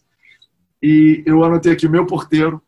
E 0.82 1.22
eu 1.26 1.42
anotei 1.42 1.72
aqui 1.72 1.86
o 1.86 1.90
meu 1.90 2.06
porteiro, 2.06 2.62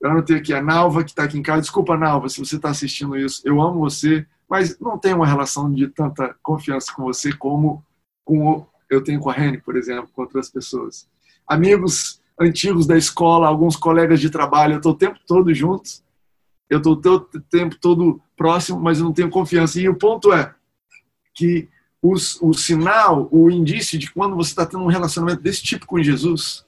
eu 0.00 0.10
anotei 0.10 0.36
aqui 0.36 0.52
a 0.52 0.60
Nalva, 0.60 1.04
que 1.04 1.10
está 1.10 1.24
aqui 1.24 1.38
em 1.38 1.42
casa. 1.42 1.62
Desculpa, 1.62 1.96
Nalva, 1.96 2.28
se 2.28 2.38
você 2.38 2.56
está 2.56 2.68
assistindo 2.70 3.16
isso. 3.16 3.40
Eu 3.44 3.60
amo 3.62 3.80
você, 3.80 4.26
mas 4.48 4.78
não 4.78 4.98
tenho 4.98 5.16
uma 5.16 5.26
relação 5.26 5.72
de 5.72 5.88
tanta 5.88 6.36
confiança 6.42 6.92
com 6.92 7.04
você 7.04 7.32
como 7.32 7.82
com 8.24 8.66
eu 8.88 9.02
tenho 9.02 9.18
com 9.18 9.30
a 9.30 9.32
Rene, 9.32 9.58
por 9.58 9.76
exemplo, 9.76 10.08
com 10.12 10.22
outras 10.22 10.48
pessoas. 10.48 11.08
Amigos 11.46 12.20
antigos 12.40 12.86
da 12.86 12.96
escola, 12.96 13.48
alguns 13.48 13.76
colegas 13.76 14.20
de 14.20 14.30
trabalho, 14.30 14.74
eu 14.74 14.76
estou 14.76 14.92
o 14.92 14.96
tempo 14.96 15.18
todo 15.26 15.52
juntos, 15.54 16.04
eu 16.68 16.78
estou 16.78 16.94
o 16.94 17.40
tempo 17.40 17.76
todo 17.80 18.20
próximo, 18.36 18.80
mas 18.80 18.98
eu 18.98 19.04
não 19.04 19.12
tenho 19.12 19.30
confiança. 19.30 19.80
E 19.80 19.88
o 19.88 19.94
ponto 19.94 20.32
é 20.32 20.54
que 21.34 21.68
o 22.02 22.54
sinal, 22.54 23.28
o 23.32 23.50
indício 23.50 23.98
de 23.98 24.12
quando 24.12 24.36
você 24.36 24.50
está 24.50 24.64
tendo 24.64 24.84
um 24.84 24.88
relacionamento 24.88 25.42
desse 25.42 25.62
tipo 25.62 25.86
com 25.86 26.02
Jesus, 26.02 26.64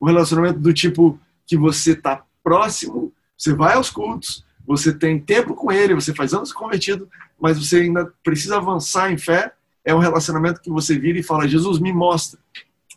um 0.00 0.06
relacionamento 0.06 0.58
do 0.58 0.72
tipo 0.72 1.18
que 1.46 1.56
você 1.56 1.92
está 1.92 2.24
próximo, 2.42 3.12
você 3.36 3.54
vai 3.54 3.74
aos 3.74 3.90
cultos, 3.90 4.44
você 4.66 4.92
tem 4.92 5.18
tempo 5.18 5.54
com 5.54 5.72
ele, 5.72 5.94
você 5.94 6.14
faz 6.14 6.34
anos 6.34 6.52
convertido, 6.52 7.08
mas 7.40 7.58
você 7.58 7.80
ainda 7.80 8.12
precisa 8.22 8.56
avançar 8.56 9.10
em 9.10 9.18
fé, 9.18 9.52
é 9.84 9.94
um 9.94 9.98
relacionamento 9.98 10.60
que 10.60 10.70
você 10.70 10.98
vira 10.98 11.18
e 11.18 11.22
fala: 11.22 11.48
Jesus, 11.48 11.78
me 11.78 11.92
mostra. 11.92 12.38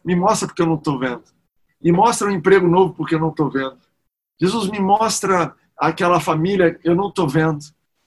Me 0.03 0.15
mostra 0.15 0.47
porque 0.47 0.61
eu 0.61 0.67
não 0.67 0.75
estou 0.75 0.97
vendo. 0.97 1.23
Me 1.81 1.91
mostra 1.91 2.27
um 2.27 2.31
emprego 2.31 2.67
novo 2.67 2.93
porque 2.93 3.15
eu 3.15 3.19
não 3.19 3.29
estou 3.29 3.49
vendo. 3.49 3.77
Jesus, 4.39 4.69
me 4.69 4.79
mostra 4.79 5.53
aquela 5.77 6.19
família, 6.19 6.79
eu 6.83 6.95
não 6.95 7.09
estou 7.09 7.27
vendo. 7.27 7.59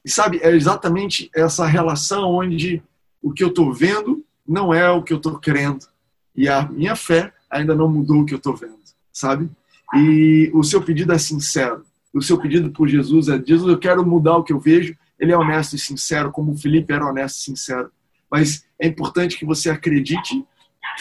E 0.04 0.10
sabe, 0.10 0.40
é 0.42 0.50
exatamente 0.50 1.30
essa 1.34 1.66
relação 1.66 2.32
onde 2.32 2.82
o 3.22 3.32
que 3.32 3.44
eu 3.44 3.48
estou 3.48 3.72
vendo 3.72 4.24
não 4.46 4.72
é 4.72 4.90
o 4.90 5.02
que 5.02 5.12
eu 5.12 5.18
estou 5.18 5.38
crendo. 5.38 5.86
E 6.34 6.48
a 6.48 6.66
minha 6.68 6.96
fé 6.96 7.32
ainda 7.50 7.74
não 7.74 7.88
mudou 7.88 8.20
o 8.20 8.26
que 8.26 8.34
eu 8.34 8.38
estou 8.38 8.56
vendo, 8.56 8.78
sabe? 9.12 9.50
E 9.94 10.50
o 10.54 10.62
seu 10.62 10.82
pedido 10.82 11.12
é 11.12 11.18
sincero. 11.18 11.84
O 12.12 12.22
seu 12.22 12.38
pedido 12.38 12.70
por 12.70 12.88
Jesus 12.88 13.28
é: 13.28 13.40
Jesus, 13.44 13.68
eu 13.68 13.78
quero 13.78 14.06
mudar 14.06 14.36
o 14.36 14.44
que 14.44 14.52
eu 14.52 14.58
vejo. 14.58 14.96
Ele 15.18 15.32
é 15.32 15.36
honesto 15.36 15.76
e 15.76 15.78
sincero, 15.78 16.30
como 16.30 16.52
o 16.52 16.56
Felipe 16.56 16.92
era 16.92 17.06
honesto 17.06 17.38
e 17.38 17.42
sincero. 17.42 17.90
Mas 18.30 18.64
é 18.78 18.86
importante 18.86 19.36
que 19.36 19.44
você 19.44 19.68
acredite 19.68 20.44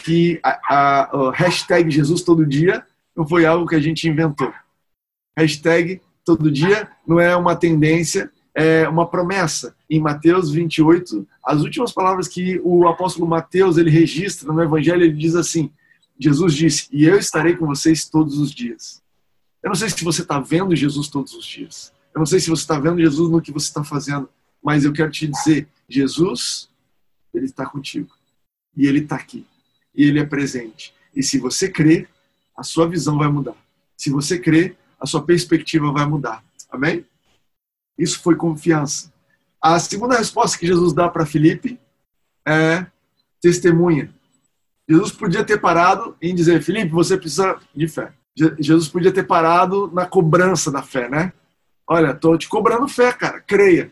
que 0.04 0.40
a, 0.44 0.60
a, 0.68 1.02
a 1.04 1.32
hashtag 1.32 1.90
Jesus 1.90 2.22
todo 2.22 2.46
dia 2.46 2.86
não 3.16 3.28
foi 3.28 3.46
algo 3.46 3.68
que 3.68 3.76
a 3.76 3.80
gente 3.80 4.08
inventou. 4.08 4.52
Hashtag 5.38 6.02
todo 6.36 6.52
dia 6.52 6.88
não 7.08 7.20
é 7.20 7.36
uma 7.36 7.56
tendência, 7.56 8.32
é 8.54 8.88
uma 8.88 9.08
promessa. 9.08 9.76
Em 9.90 10.00
Mateus 10.00 10.52
28, 10.52 11.28
as 11.44 11.64
últimas 11.64 11.92
palavras 11.92 12.28
que 12.28 12.62
o 12.64 12.88
apóstolo 12.88 13.28
Mateus 13.28 13.80
ele 13.80 13.90
registra 13.90 14.54
no 14.54 14.62
Evangelho, 14.62 15.02
ele 15.02 15.14
diz 15.14 15.36
assim: 15.36 15.72
Jesus 16.20 16.54
disse, 16.54 16.88
e 16.92 17.06
eu 17.06 17.18
estarei 17.18 17.56
com 17.56 17.66
vocês 17.66 18.08
todos 18.08 18.38
os 18.38 18.52
dias. 18.52 19.02
Eu 19.64 19.70
não 19.70 19.76
sei 19.76 19.90
se 19.90 20.04
você 20.04 20.22
está 20.22 20.40
vendo 20.40 20.76
Jesus 20.76 21.08
todos 21.08 21.34
os 21.34 21.44
dias. 21.44 21.92
Eu 22.14 22.20
não 22.20 22.28
sei 22.28 22.40
se 22.40 22.48
você 22.48 22.62
está 22.62 22.80
vendo 22.80 23.00
Jesus 23.00 23.32
no 23.32 23.42
que 23.42 23.52
você 23.52 23.66
está 23.66 23.84
fazendo, 23.84 24.30
mas 24.64 24.86
eu 24.86 24.94
quero 24.94 25.10
te 25.10 25.26
dizer, 25.26 25.68
Jesus, 25.88 26.70
ele 27.34 27.46
está 27.46 27.66
contigo. 27.66 28.14
E 28.78 28.86
ele 28.86 29.00
está 29.00 29.16
aqui. 29.16 29.48
E 29.96 30.04
ele 30.04 30.20
é 30.20 30.26
presente. 30.26 30.94
E 31.16 31.24
se 31.24 31.40
você 31.40 31.68
crer, 31.70 32.08
a 32.56 32.62
sua 32.62 32.88
visão 32.88 33.18
vai 33.18 33.28
mudar. 33.28 33.56
Se 33.98 34.12
você 34.12 34.38
crer, 34.38 34.78
a 35.00 35.06
sua 35.06 35.22
perspectiva 35.24 35.92
vai 35.92 36.06
mudar. 36.06 36.44
Amém? 36.70 37.06
Isso 37.98 38.20
foi 38.20 38.36
confiança. 38.36 39.12
A 39.62 39.80
segunda 39.80 40.18
resposta 40.18 40.58
que 40.58 40.68
Jesus 40.68 40.94
dá 40.94 41.10
para 41.10 41.26
Felipe 41.26 41.80
é 42.48 42.86
testemunha. 43.42 44.10
Jesus 44.88 45.12
podia 45.12 45.44
ter 45.44 45.60
parado 45.60 46.16
em 46.22 46.34
dizer, 46.34 46.62
Felipe, 46.62 46.90
você 46.90 47.18
precisa 47.18 47.60
de 47.76 47.88
fé. 47.88 48.12
Jesus 48.60 48.88
podia 48.88 49.12
ter 49.12 49.24
parado 49.24 49.92
na 49.94 50.06
cobrança 50.06 50.72
da 50.72 50.82
fé, 50.82 51.10
né? 51.10 51.34
Olha, 51.86 52.12
estou 52.12 52.38
te 52.38 52.48
cobrando 52.48 52.88
fé, 52.88 53.12
cara, 53.12 53.42
creia. 53.42 53.92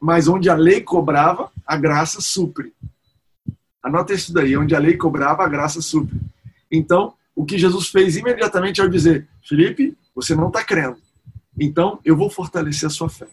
Mas 0.00 0.28
onde 0.28 0.48
a 0.48 0.54
lei 0.54 0.80
cobrava, 0.80 1.50
a 1.66 1.76
graça 1.76 2.20
supre. 2.20 2.72
Anota 3.82 4.14
isso 4.14 4.32
daí, 4.32 4.56
onde 4.56 4.74
a 4.74 4.78
lei 4.78 4.96
cobrava, 4.96 5.42
a 5.42 5.48
graça 5.48 5.82
supre. 5.82 6.18
Então, 6.70 7.14
o 7.34 7.44
que 7.44 7.58
Jesus 7.58 7.88
fez 7.88 8.16
imediatamente 8.16 8.80
ao 8.80 8.88
dizer, 8.88 9.26
Felipe, 9.42 9.96
você 10.20 10.34
não 10.34 10.48
está 10.48 10.62
crendo. 10.62 10.96
Então, 11.58 11.98
eu 12.04 12.16
vou 12.16 12.30
fortalecer 12.30 12.86
a 12.86 12.90
sua 12.90 13.08
fé. 13.08 13.26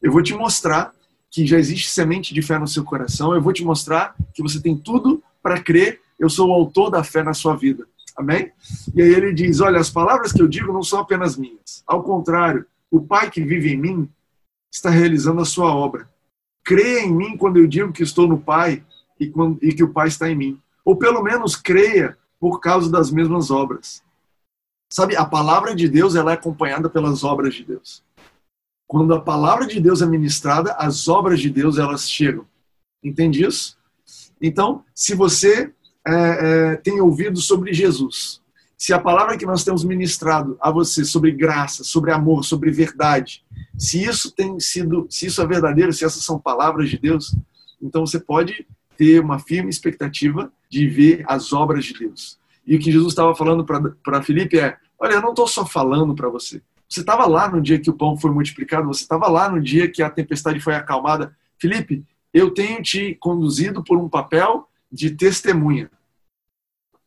Eu 0.00 0.12
vou 0.12 0.22
te 0.22 0.34
mostrar 0.34 0.92
que 1.30 1.46
já 1.46 1.58
existe 1.58 1.88
semente 1.90 2.32
de 2.32 2.42
fé 2.42 2.58
no 2.58 2.68
seu 2.68 2.84
coração. 2.84 3.34
Eu 3.34 3.42
vou 3.42 3.52
te 3.52 3.64
mostrar 3.64 4.14
que 4.32 4.42
você 4.42 4.60
tem 4.60 4.76
tudo 4.76 5.22
para 5.42 5.60
crer. 5.60 6.00
Eu 6.18 6.30
sou 6.30 6.48
o 6.48 6.52
autor 6.52 6.90
da 6.90 7.02
fé 7.02 7.22
na 7.22 7.34
sua 7.34 7.56
vida. 7.56 7.86
Amém? 8.16 8.52
E 8.94 9.02
aí 9.02 9.12
ele 9.12 9.32
diz: 9.32 9.60
Olha, 9.60 9.80
as 9.80 9.90
palavras 9.90 10.32
que 10.32 10.40
eu 10.40 10.46
digo 10.46 10.72
não 10.72 10.82
são 10.82 11.00
apenas 11.00 11.36
minhas. 11.36 11.82
Ao 11.86 12.02
contrário, 12.02 12.64
o 12.90 13.00
Pai 13.00 13.30
que 13.30 13.42
vive 13.42 13.72
em 13.72 13.76
mim 13.76 14.08
está 14.72 14.90
realizando 14.90 15.40
a 15.40 15.44
sua 15.44 15.74
obra. 15.74 16.08
Creia 16.64 17.00
em 17.00 17.12
mim 17.12 17.36
quando 17.36 17.56
eu 17.58 17.66
digo 17.66 17.92
que 17.92 18.02
estou 18.02 18.28
no 18.28 18.38
Pai 18.38 18.82
e, 19.18 19.32
e 19.62 19.74
que 19.74 19.82
o 19.82 19.92
Pai 19.92 20.08
está 20.08 20.30
em 20.30 20.36
mim. 20.36 20.60
Ou 20.84 20.96
pelo 20.96 21.22
menos 21.22 21.56
creia 21.56 22.16
por 22.38 22.60
causa 22.60 22.90
das 22.90 23.10
mesmas 23.10 23.50
obras. 23.50 24.02
Sabe, 24.94 25.16
a 25.16 25.24
palavra 25.24 25.74
de 25.74 25.88
Deus 25.88 26.14
ela 26.14 26.30
é 26.30 26.34
acompanhada 26.34 26.88
pelas 26.88 27.24
obras 27.24 27.52
de 27.52 27.64
Deus. 27.64 28.00
Quando 28.86 29.12
a 29.12 29.20
palavra 29.20 29.66
de 29.66 29.80
Deus 29.80 30.00
é 30.00 30.06
ministrada, 30.06 30.72
as 30.74 31.08
obras 31.08 31.40
de 31.40 31.50
Deus 31.50 31.78
elas 31.78 32.08
chegam. 32.08 32.46
Entende 33.02 33.44
isso? 33.44 33.76
Então, 34.40 34.84
se 34.94 35.12
você 35.12 35.72
é, 36.06 36.12
é, 36.14 36.76
tem 36.76 37.00
ouvido 37.00 37.40
sobre 37.40 37.74
Jesus, 37.74 38.40
se 38.78 38.92
a 38.92 39.00
palavra 39.00 39.36
que 39.36 39.44
nós 39.44 39.64
temos 39.64 39.82
ministrado 39.82 40.56
a 40.60 40.70
você 40.70 41.04
sobre 41.04 41.32
graça, 41.32 41.82
sobre 41.82 42.12
amor, 42.12 42.44
sobre 42.44 42.70
verdade, 42.70 43.44
se 43.76 44.00
isso 44.00 44.30
tem 44.30 44.60
sido, 44.60 45.08
se 45.10 45.26
isso 45.26 45.42
é 45.42 45.46
verdadeiro, 45.48 45.92
se 45.92 46.04
essas 46.04 46.22
são 46.22 46.38
palavras 46.38 46.88
de 46.88 46.98
Deus, 46.98 47.34
então 47.82 48.06
você 48.06 48.20
pode 48.20 48.64
ter 48.96 49.20
uma 49.20 49.40
firme 49.40 49.70
expectativa 49.70 50.52
de 50.70 50.86
ver 50.86 51.24
as 51.26 51.52
obras 51.52 51.84
de 51.84 51.94
Deus. 51.94 52.38
E 52.66 52.76
o 52.76 52.78
que 52.78 52.90
Jesus 52.90 53.12
estava 53.12 53.34
falando 53.34 53.64
para 53.64 54.22
Felipe 54.22 54.58
é: 54.58 54.76
olha, 54.98 55.14
eu 55.14 55.22
não 55.22 55.30
estou 55.30 55.46
só 55.46 55.66
falando 55.66 56.14
para 56.14 56.28
você. 56.28 56.62
Você 56.88 57.00
estava 57.00 57.26
lá 57.26 57.48
no 57.48 57.60
dia 57.60 57.78
que 57.78 57.90
o 57.90 57.94
pão 57.94 58.16
foi 58.16 58.30
multiplicado, 58.30 58.86
você 58.86 59.02
estava 59.02 59.28
lá 59.28 59.48
no 59.48 59.60
dia 59.60 59.90
que 59.90 60.02
a 60.02 60.10
tempestade 60.10 60.60
foi 60.60 60.74
acalmada. 60.74 61.36
Felipe, 61.58 62.04
eu 62.32 62.52
tenho 62.52 62.82
te 62.82 63.14
conduzido 63.16 63.82
por 63.82 63.98
um 63.98 64.08
papel 64.08 64.68
de 64.90 65.10
testemunha. 65.10 65.90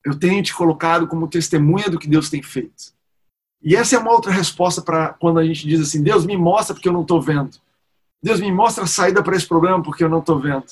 Eu 0.03 0.17
tenho 0.17 0.41
te 0.41 0.53
colocado 0.53 1.07
como 1.07 1.27
testemunha 1.27 1.89
do 1.89 1.99
que 1.99 2.07
Deus 2.07 2.29
tem 2.29 2.41
feito. 2.41 2.95
E 3.61 3.75
essa 3.75 3.95
é 3.95 3.99
uma 3.99 4.11
outra 4.11 4.31
resposta 4.31 4.81
para 4.81 5.09
quando 5.09 5.39
a 5.39 5.45
gente 5.45 5.67
diz 5.67 5.81
assim: 5.81 6.01
Deus 6.01 6.25
me 6.25 6.37
mostra 6.37 6.73
porque 6.73 6.87
eu 6.87 6.93
não 6.93 7.01
estou 7.01 7.21
vendo. 7.21 7.57
Deus 8.21 8.39
me 8.39 8.51
mostra 8.51 8.83
a 8.83 8.87
saída 8.87 9.21
para 9.21 9.35
esse 9.35 9.47
problema 9.47 9.81
porque 9.81 10.03
eu 10.03 10.09
não 10.09 10.19
estou 10.19 10.39
vendo. 10.39 10.65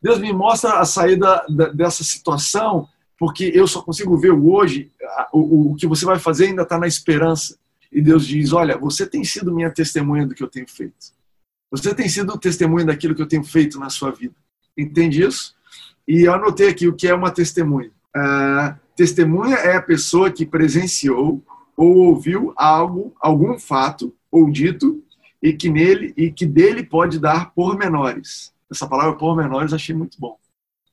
Deus 0.00 0.18
me 0.18 0.32
mostra 0.32 0.78
a 0.78 0.84
saída 0.84 1.44
dessa 1.74 2.02
situação 2.02 2.88
porque 3.22 3.52
eu 3.54 3.68
só 3.68 3.80
consigo 3.80 4.18
ver 4.18 4.32
hoje. 4.32 4.90
O, 5.32 5.70
o 5.70 5.74
que 5.76 5.86
você 5.86 6.04
vai 6.04 6.18
fazer 6.18 6.46
ainda 6.46 6.62
está 6.62 6.76
na 6.76 6.88
esperança. 6.88 7.56
E 7.92 8.02
Deus 8.02 8.26
diz: 8.26 8.52
Olha, 8.52 8.76
você 8.76 9.06
tem 9.06 9.22
sido 9.22 9.54
minha 9.54 9.70
testemunha 9.70 10.26
do 10.26 10.34
que 10.34 10.42
eu 10.42 10.48
tenho 10.48 10.68
feito. 10.68 11.12
Você 11.70 11.94
tem 11.94 12.08
sido 12.08 12.36
testemunha 12.36 12.86
daquilo 12.86 13.14
que 13.14 13.22
eu 13.22 13.28
tenho 13.28 13.44
feito 13.44 13.78
na 13.78 13.90
sua 13.90 14.10
vida. 14.10 14.34
Entende 14.76 15.22
isso? 15.22 15.54
E 16.06 16.22
eu 16.22 16.34
anotei 16.34 16.68
aqui 16.68 16.88
o 16.88 16.96
que 16.96 17.06
é 17.06 17.14
uma 17.14 17.30
testemunha. 17.30 17.92
Uh, 18.16 18.76
testemunha 18.96 19.54
é 19.54 19.76
a 19.76 19.82
pessoa 19.82 20.28
que 20.28 20.44
presenciou 20.44 21.40
ou 21.76 21.98
ouviu 21.98 22.52
algo, 22.56 23.14
algum 23.20 23.56
fato 23.56 24.12
ou 24.32 24.50
dito, 24.50 25.00
e 25.40 25.52
que 25.52 25.70
nele 25.70 26.12
e 26.16 26.32
que 26.32 26.44
dele 26.44 26.82
pode 26.82 27.20
dar 27.20 27.52
pormenores. 27.54 28.52
Essa 28.68 28.88
palavra 28.88 29.16
pormenores 29.16 29.72
achei 29.72 29.94
muito 29.94 30.18
bom. 30.18 30.41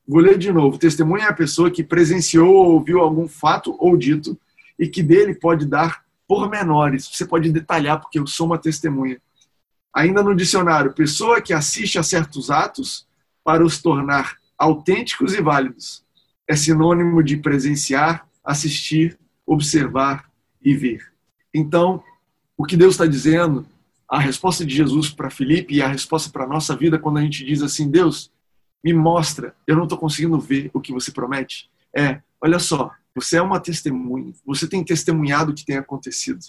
Vou 0.10 0.22
ler 0.22 0.40
de 0.40 0.52
novo. 0.52 0.80
Testemunha 0.80 1.26
é 1.26 1.30
a 1.30 1.34
pessoa 1.34 1.70
que 1.70 1.84
presenciou 1.84 2.52
ou 2.52 2.74
ouviu 2.74 3.00
algum 3.00 3.28
fato 3.28 3.76
ou 3.78 3.96
dito 3.96 4.36
e 4.80 4.88
que 4.88 5.04
dele 5.04 5.36
pode 5.36 5.68
dar 5.68 6.04
pormenores. 6.28 7.08
Você 7.08 7.28
pode 7.28 7.52
detalhar, 7.52 8.02
porque 8.02 8.18
eu 8.18 8.26
sou 8.26 8.48
uma 8.48 8.58
testemunha. 8.58 9.22
Ainda 9.94 10.24
no 10.24 10.36
dicionário, 10.36 10.94
pessoa 10.94 11.40
que 11.40 11.54
assiste 11.54 12.00
a 12.00 12.04
certos 12.04 12.50
atos 12.50 13.06
para 13.44 13.64
os 13.64 13.80
tornar 13.80 14.38
autênticos 14.58 15.36
e 15.36 15.42
válidos. 15.44 16.04
É 16.48 16.56
sinônimo 16.56 17.22
de 17.22 17.38
presenciar, 17.38 18.28
assistir, 18.44 19.16
observar 19.46 20.28
e 20.60 20.74
ver. 20.74 21.06
Então, 21.54 22.04
o 22.58 22.66
que 22.66 22.76
Deus 22.76 22.96
está 22.96 23.06
dizendo, 23.06 23.64
a 24.10 24.18
resposta 24.18 24.66
de 24.66 24.76
Jesus 24.76 25.12
para 25.12 25.30
Felipe 25.30 25.76
e 25.76 25.84
a 25.84 25.88
resposta 25.88 26.32
para 26.32 26.46
a 26.46 26.48
nossa 26.48 26.76
vida, 26.76 26.98
quando 26.98 27.20
a 27.20 27.22
gente 27.22 27.46
diz 27.46 27.62
assim: 27.62 27.92
Deus, 27.92 28.32
me 28.84 28.94
mostra, 28.94 29.54
eu 29.68 29.76
não 29.76 29.84
estou 29.84 29.98
conseguindo 29.98 30.40
ver 30.40 30.70
o 30.74 30.80
que 30.80 30.94
você 30.94 31.12
promete. 31.12 31.70
É, 31.96 32.22
olha 32.42 32.60
só, 32.60 32.92
você 33.14 33.38
é 33.38 33.42
uma 33.42 33.60
testemunha, 33.60 34.34
você 34.46 34.68
tem 34.68 34.84
testemunhado 34.84 35.52
o 35.52 35.56
que 35.56 35.66
tem 35.66 35.78
acontecido, 35.78 36.40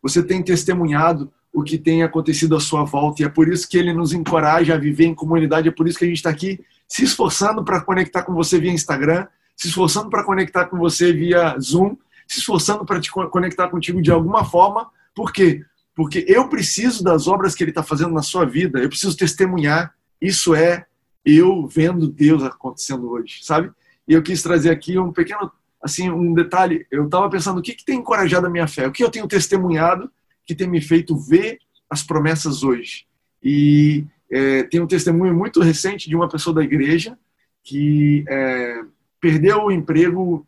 você 0.00 0.22
tem 0.22 0.42
testemunhado 0.42 1.32
o 1.52 1.62
que 1.62 1.76
tem 1.76 2.02
acontecido 2.02 2.56
à 2.56 2.60
sua 2.60 2.84
volta, 2.84 3.22
e 3.22 3.24
é 3.24 3.28
por 3.28 3.48
isso 3.48 3.68
que 3.68 3.76
ele 3.76 3.92
nos 3.92 4.12
encoraja 4.12 4.74
a 4.74 4.78
viver 4.78 5.04
em 5.04 5.14
comunidade, 5.14 5.68
é 5.68 5.72
por 5.72 5.86
isso 5.86 5.98
que 5.98 6.04
a 6.04 6.08
gente 6.08 6.16
está 6.16 6.30
aqui 6.30 6.64
se 6.88 7.04
esforçando 7.04 7.64
para 7.64 7.80
conectar 7.80 8.22
com 8.22 8.32
você 8.32 8.58
via 8.58 8.72
Instagram, 8.72 9.26
se 9.56 9.68
esforçando 9.68 10.08
para 10.08 10.24
conectar 10.24 10.66
com 10.66 10.78
você 10.78 11.12
via 11.12 11.56
Zoom, 11.58 11.96
se 12.26 12.38
esforçando 12.38 12.84
para 12.84 13.00
te 13.00 13.10
conectar 13.10 13.68
contigo 13.68 14.00
de 14.00 14.10
alguma 14.10 14.44
forma, 14.44 14.90
por 15.14 15.32
quê? 15.32 15.62
Porque 15.94 16.24
eu 16.26 16.48
preciso 16.48 17.04
das 17.04 17.26
obras 17.28 17.54
que 17.54 17.62
ele 17.62 17.70
está 17.70 17.82
fazendo 17.82 18.12
na 18.12 18.22
sua 18.22 18.46
vida, 18.46 18.78
eu 18.78 18.88
preciso 18.88 19.16
testemunhar, 19.16 19.94
isso 20.20 20.54
é 20.54 20.86
eu 21.24 21.66
vendo 21.66 22.08
Deus 22.08 22.42
acontecendo 22.42 23.10
hoje, 23.10 23.40
sabe? 23.42 23.70
E 24.06 24.12
eu 24.12 24.22
quis 24.22 24.42
trazer 24.42 24.70
aqui 24.70 24.98
um 24.98 25.12
pequeno, 25.12 25.50
assim, 25.82 26.10
um 26.10 26.34
detalhe. 26.34 26.86
Eu 26.90 27.04
estava 27.04 27.30
pensando 27.30 27.58
o 27.58 27.62
que, 27.62 27.74
que 27.74 27.84
tem 27.84 27.98
encorajado 27.98 28.46
a 28.46 28.50
minha 28.50 28.66
fé, 28.66 28.86
o 28.86 28.92
que 28.92 29.04
eu 29.04 29.10
tenho 29.10 29.28
testemunhado 29.28 30.10
que 30.44 30.54
tem 30.54 30.68
me 30.68 30.80
feito 30.80 31.16
ver 31.16 31.58
as 31.88 32.02
promessas 32.02 32.64
hoje. 32.64 33.06
E 33.42 34.04
é, 34.30 34.64
tem 34.64 34.80
um 34.80 34.86
testemunho 34.86 35.34
muito 35.34 35.60
recente 35.60 36.08
de 36.08 36.16
uma 36.16 36.28
pessoa 36.28 36.54
da 36.54 36.62
igreja 36.62 37.16
que 37.62 38.24
é, 38.28 38.82
perdeu 39.20 39.64
o 39.64 39.70
emprego 39.70 40.44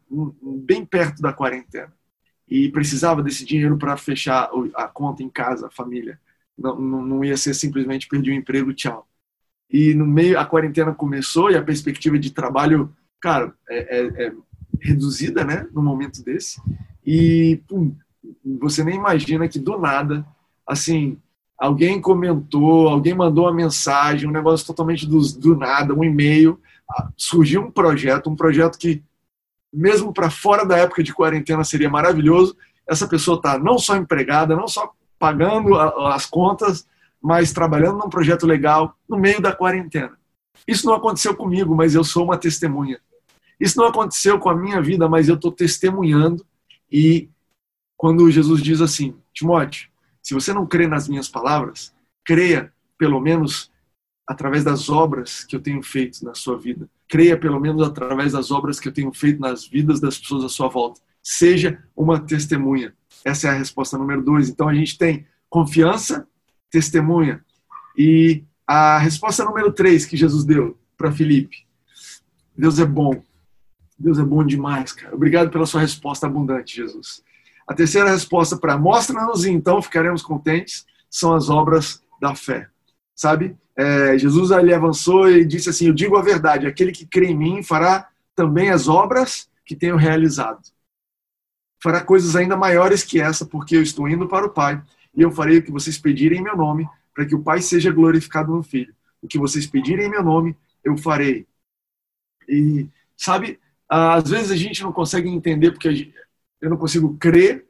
bem 0.64 0.84
perto 0.84 1.22
da 1.22 1.32
quarentena 1.32 1.92
e 2.48 2.68
precisava 2.70 3.22
desse 3.22 3.44
dinheiro 3.44 3.78
para 3.78 3.96
fechar 3.96 4.50
a 4.74 4.88
conta 4.88 5.22
em 5.22 5.28
casa, 5.28 5.68
a 5.68 5.70
família. 5.70 6.18
Não, 6.58 6.80
não, 6.80 7.24
ia 7.24 7.36
ser 7.36 7.54
simplesmente 7.54 8.08
perdi 8.08 8.30
o 8.30 8.34
emprego, 8.34 8.74
tchau 8.74 9.06
e 9.70 9.94
no 9.94 10.06
meio 10.06 10.38
a 10.38 10.44
quarentena 10.44 10.94
começou 10.94 11.50
e 11.50 11.56
a 11.56 11.62
perspectiva 11.62 12.18
de 12.18 12.30
trabalho, 12.30 12.92
cara, 13.20 13.52
é, 13.68 13.98
é, 13.98 14.26
é 14.26 14.32
reduzida, 14.80 15.44
né, 15.44 15.66
no 15.72 15.82
momento 15.82 16.22
desse. 16.22 16.60
E 17.04 17.60
pum, 17.68 17.94
você 18.58 18.84
nem 18.84 18.96
imagina 18.96 19.48
que 19.48 19.58
do 19.58 19.78
nada, 19.78 20.24
assim, 20.66 21.18
alguém 21.58 22.00
comentou, 22.00 22.88
alguém 22.88 23.14
mandou 23.14 23.44
uma 23.44 23.52
mensagem, 23.54 24.28
um 24.28 24.32
negócio 24.32 24.66
totalmente 24.66 25.06
do, 25.06 25.20
do 25.38 25.56
nada, 25.56 25.94
um 25.94 26.04
e-mail, 26.04 26.60
ah, 26.90 27.08
surgiu 27.16 27.62
um 27.62 27.70
projeto, 27.70 28.28
um 28.28 28.36
projeto 28.36 28.78
que 28.78 29.02
mesmo 29.72 30.12
para 30.12 30.30
fora 30.30 30.64
da 30.64 30.76
época 30.78 31.02
de 31.02 31.12
quarentena 31.12 31.64
seria 31.64 31.90
maravilhoso. 31.90 32.56
Essa 32.88 33.08
pessoa 33.08 33.36
está 33.36 33.58
não 33.58 33.78
só 33.78 33.96
empregada, 33.96 34.54
não 34.54 34.68
só 34.68 34.92
pagando 35.18 35.74
as 35.76 36.26
contas, 36.26 36.86
mas 37.24 37.54
trabalhando 37.54 37.96
num 37.96 38.10
projeto 38.10 38.46
legal 38.46 38.94
no 39.08 39.18
meio 39.18 39.40
da 39.40 39.50
quarentena. 39.50 40.12
Isso 40.68 40.86
não 40.86 40.92
aconteceu 40.92 41.34
comigo, 41.34 41.74
mas 41.74 41.94
eu 41.94 42.04
sou 42.04 42.22
uma 42.22 42.36
testemunha. 42.36 43.00
Isso 43.58 43.78
não 43.78 43.86
aconteceu 43.86 44.38
com 44.38 44.50
a 44.50 44.54
minha 44.54 44.82
vida, 44.82 45.08
mas 45.08 45.26
eu 45.26 45.36
estou 45.36 45.50
testemunhando. 45.50 46.44
E 46.92 47.30
quando 47.96 48.30
Jesus 48.30 48.62
diz 48.62 48.82
assim, 48.82 49.16
Timóteo, 49.32 49.88
se 50.22 50.34
você 50.34 50.52
não 50.52 50.66
crê 50.66 50.86
nas 50.86 51.08
minhas 51.08 51.26
palavras, 51.26 51.94
creia 52.22 52.70
pelo 52.98 53.18
menos 53.18 53.72
através 54.26 54.62
das 54.62 54.90
obras 54.90 55.44
que 55.44 55.56
eu 55.56 55.60
tenho 55.60 55.82
feito 55.82 56.22
na 56.26 56.34
sua 56.34 56.58
vida. 56.58 56.90
Creia 57.08 57.38
pelo 57.38 57.58
menos 57.58 57.86
através 57.86 58.32
das 58.32 58.50
obras 58.50 58.78
que 58.78 58.88
eu 58.88 58.92
tenho 58.92 59.12
feito 59.14 59.40
nas 59.40 59.66
vidas 59.66 59.98
das 59.98 60.18
pessoas 60.18 60.44
à 60.44 60.48
sua 60.50 60.68
volta. 60.68 61.00
Seja 61.22 61.82
uma 61.96 62.20
testemunha. 62.20 62.94
Essa 63.24 63.48
é 63.48 63.50
a 63.52 63.54
resposta 63.54 63.96
número 63.96 64.22
dois. 64.22 64.50
Então 64.50 64.68
a 64.68 64.74
gente 64.74 64.98
tem 64.98 65.26
confiança 65.48 66.28
testemunha. 66.74 67.40
E 67.96 68.42
a 68.66 68.98
resposta 68.98 69.44
número 69.44 69.72
três 69.72 70.04
que 70.04 70.16
Jesus 70.16 70.44
deu 70.44 70.76
para 70.96 71.12
Felipe: 71.12 71.64
Deus 72.56 72.80
é 72.80 72.84
bom. 72.84 73.22
Deus 73.96 74.18
é 74.18 74.24
bom 74.24 74.44
demais, 74.44 74.92
cara. 74.92 75.14
Obrigado 75.14 75.50
pela 75.50 75.66
sua 75.66 75.80
resposta 75.80 76.26
abundante, 76.26 76.76
Jesus. 76.76 77.22
A 77.66 77.72
terceira 77.72 78.10
resposta 78.10 78.56
para 78.56 78.76
mostra-nos 78.76 79.44
e 79.44 79.50
então 79.50 79.80
ficaremos 79.80 80.20
contentes 80.20 80.84
são 81.08 81.32
as 81.32 81.48
obras 81.48 82.02
da 82.20 82.34
fé. 82.34 82.68
Sabe? 83.14 83.56
É, 83.76 84.18
Jesus 84.18 84.50
ali 84.50 84.74
avançou 84.74 85.30
e 85.30 85.44
disse 85.44 85.70
assim: 85.70 85.86
Eu 85.86 85.94
digo 85.94 86.16
a 86.16 86.22
verdade, 86.22 86.66
aquele 86.66 86.90
que 86.90 87.06
crê 87.06 87.26
em 87.26 87.38
mim 87.38 87.62
fará 87.62 88.08
também 88.34 88.70
as 88.70 88.88
obras 88.88 89.48
que 89.64 89.76
tenho 89.76 89.94
realizado. 89.94 90.60
Fará 91.80 92.00
coisas 92.00 92.34
ainda 92.34 92.56
maiores 92.56 93.04
que 93.04 93.20
essa, 93.20 93.46
porque 93.46 93.76
eu 93.76 93.82
estou 93.82 94.08
indo 94.08 94.26
para 94.26 94.46
o 94.46 94.50
Pai 94.50 94.82
e 95.16 95.22
eu 95.22 95.30
farei 95.30 95.58
o 95.58 95.62
que 95.62 95.70
vocês 95.70 95.98
pedirem 95.98 96.40
em 96.40 96.42
meu 96.42 96.56
nome, 96.56 96.88
para 97.14 97.24
que 97.24 97.34
o 97.34 97.42
Pai 97.42 97.60
seja 97.60 97.90
glorificado 97.90 98.52
no 98.52 98.62
Filho. 98.62 98.94
O 99.22 99.28
que 99.28 99.38
vocês 99.38 99.66
pedirem 99.66 100.06
em 100.06 100.10
meu 100.10 100.22
nome, 100.22 100.56
eu 100.84 100.96
farei. 100.96 101.46
E, 102.48 102.86
sabe, 103.16 103.58
às 103.88 104.28
vezes 104.28 104.50
a 104.50 104.56
gente 104.56 104.82
não 104.82 104.92
consegue 104.92 105.28
entender, 105.28 105.70
porque 105.70 106.12
eu 106.60 106.70
não 106.70 106.76
consigo 106.76 107.16
crer, 107.16 107.64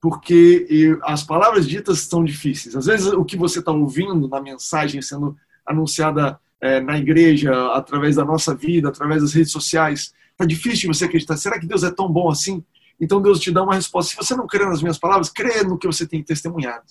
porque 0.00 0.98
as 1.02 1.22
palavras 1.22 1.68
ditas 1.68 2.00
são 2.00 2.24
difíceis. 2.24 2.76
Às 2.76 2.86
vezes 2.86 3.06
o 3.06 3.24
que 3.24 3.36
você 3.36 3.58
está 3.58 3.72
ouvindo 3.72 4.28
na 4.28 4.40
mensagem 4.40 5.02
sendo 5.02 5.36
anunciada 5.66 6.38
é, 6.60 6.80
na 6.80 6.98
igreja, 6.98 7.72
através 7.72 8.16
da 8.16 8.24
nossa 8.24 8.54
vida, 8.54 8.88
através 8.88 9.22
das 9.22 9.32
redes 9.32 9.52
sociais, 9.52 10.14
está 10.32 10.44
difícil 10.44 10.80
de 10.80 10.98
você 10.98 11.04
acreditar. 11.04 11.36
Será 11.36 11.58
que 11.58 11.66
Deus 11.66 11.82
é 11.82 11.90
tão 11.90 12.10
bom 12.10 12.30
assim? 12.30 12.64
Então 13.00 13.22
Deus 13.22 13.40
te 13.40 13.50
dá 13.50 13.62
uma 13.62 13.74
resposta. 13.74 14.10
Se 14.10 14.16
você 14.16 14.36
não 14.36 14.46
crê 14.46 14.66
nas 14.66 14.82
minhas 14.82 14.98
palavras, 14.98 15.30
crê 15.30 15.62
no 15.62 15.78
que 15.78 15.86
você 15.86 16.06
tem 16.06 16.22
testemunhado. 16.22 16.84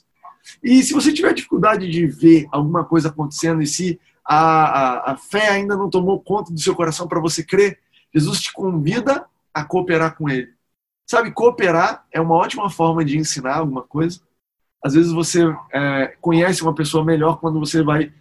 E 0.63 0.82
se 0.82 0.93
você 0.93 1.13
tiver 1.13 1.34
dificuldade 1.34 1.89
de 1.89 2.08
ver 2.08 2.48
alguma 2.52 2.84
coisa 2.84 3.10
acontecendo 3.10 3.62
e 3.62 3.67
se 3.67 4.00
a, 4.26 4.38
a, 4.38 5.12
a 5.12 5.17
fé 5.17 5.50
ainda 5.50 5.76
não 5.76 5.89
tomou 5.89 6.19
conta 6.19 6.52
do 6.52 6.60
seu 6.60 6.76
coração 6.76 7.08
para 7.08 7.19
você 7.19 7.43
crer, 7.43 7.80
Jesus 8.13 8.41
te 8.41 8.54
convida 8.54 9.26
a 9.54 9.63
cooperar 9.63 10.15
com 10.15 10.30
Ele. 10.30 10.50
Sabe, 11.06 11.32
cooperar 11.32 12.06
é 12.12 12.19
uma 12.22 12.36
ótima 12.36 12.69
forma 12.69 13.04
de 13.04 13.17
ensinar 13.17 13.58
alguma 13.58 13.84
coisa. 13.84 14.19
Às 14.84 14.93
vezes 14.93 15.12
você 15.12 15.43
é, 15.74 16.15
conhece 16.22 16.62
uma 16.62 16.74
pessoa 16.74 17.04
melhor 17.04 17.39
quando 17.39 17.60
você 17.60 17.84
vai 17.84 18.12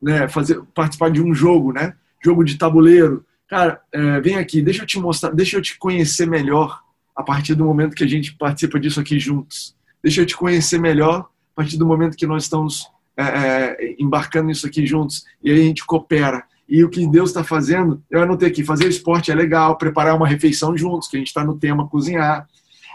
né, 0.00 0.28
fazer, 0.28 0.62
participar 0.74 1.10
de 1.10 1.22
um 1.22 1.34
jogo, 1.34 1.72
né? 1.72 1.94
Jogo 2.22 2.44
de 2.44 2.56
tabuleiro. 2.56 3.24
Cara, 3.48 3.82
é, 3.92 4.20
vem 4.20 4.36
aqui, 4.36 4.62
deixa 4.62 4.82
eu 4.82 4.86
te 4.86 4.98
mostrar, 4.98 5.30
deixa 5.30 5.56
eu 5.56 5.62
te 5.62 5.78
conhecer 5.78 6.26
melhor 6.26 6.81
a 7.14 7.22
partir 7.22 7.54
do 7.54 7.64
momento 7.64 7.94
que 7.94 8.04
a 8.04 8.08
gente 8.08 8.34
participa 8.36 8.80
disso 8.80 9.00
aqui 9.00 9.18
juntos. 9.18 9.76
Deixa 10.02 10.22
eu 10.22 10.26
te 10.26 10.36
conhecer 10.36 10.78
melhor 10.78 11.28
a 11.52 11.54
partir 11.54 11.76
do 11.76 11.86
momento 11.86 12.16
que 12.16 12.26
nós 12.26 12.44
estamos 12.44 12.90
é, 13.16 13.22
é, 13.22 13.96
embarcando 13.98 14.46
nisso 14.46 14.66
aqui 14.66 14.86
juntos 14.86 15.24
e 15.42 15.50
aí 15.50 15.60
a 15.60 15.64
gente 15.64 15.84
coopera. 15.84 16.44
E 16.68 16.82
o 16.82 16.88
que 16.88 17.06
Deus 17.06 17.30
está 17.30 17.44
fazendo, 17.44 18.02
eu 18.10 18.22
anotei 18.22 18.48
aqui, 18.48 18.64
fazer 18.64 18.88
esporte 18.88 19.30
é 19.30 19.34
legal, 19.34 19.76
preparar 19.76 20.16
uma 20.16 20.26
refeição 20.26 20.76
juntos, 20.76 21.08
que 21.08 21.16
a 21.16 21.18
gente 21.18 21.28
está 21.28 21.44
no 21.44 21.58
tema 21.58 21.88
cozinhar. 21.88 22.48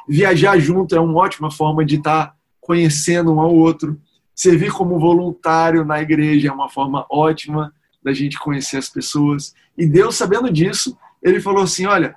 Viajar 0.10 0.58
junto 0.58 0.96
é 0.96 1.00
uma 1.00 1.14
ótima 1.20 1.52
forma 1.52 1.86
de 1.86 1.96
estar 1.96 2.28
tá 2.28 2.36
conhecendo 2.60 3.32
um 3.32 3.40
ao 3.40 3.54
outro. 3.54 4.00
Servir 4.34 4.72
como 4.72 5.00
voluntário 5.00 5.86
na 5.86 6.02
igreja 6.02 6.48
é 6.48 6.52
uma 6.52 6.70
forma 6.70 7.06
ótima 7.10 7.72
da 8.04 8.14
gente 8.14 8.40
conhecer 8.40 8.78
as 8.78 8.90
pessoas. 8.90 9.54
E 9.78 9.86
Deus, 9.86 10.16
sabendo 10.16 10.52
disso, 10.52 10.98
ele 11.22 11.40
falou 11.40 11.64
assim: 11.64 11.86
Olha, 11.86 12.16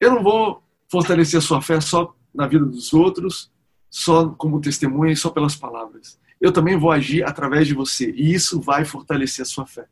eu 0.00 0.10
não 0.12 0.22
vou 0.22 0.62
fortalecer 0.90 1.38
a 1.38 1.42
sua 1.42 1.60
fé 1.60 1.80
só 1.80 2.14
na 2.34 2.46
vida 2.46 2.64
dos 2.64 2.92
outros, 2.92 3.50
só 3.90 4.28
como 4.30 4.60
testemunha 4.60 5.12
e 5.12 5.16
só 5.16 5.30
pelas 5.30 5.56
palavras. 5.56 6.18
Eu 6.40 6.52
também 6.52 6.78
vou 6.78 6.90
agir 6.90 7.24
através 7.24 7.66
de 7.66 7.74
você 7.74 8.10
e 8.10 8.32
isso 8.32 8.60
vai 8.60 8.84
fortalecer 8.84 9.42
a 9.42 9.46
sua 9.46 9.66
fé. 9.66 9.86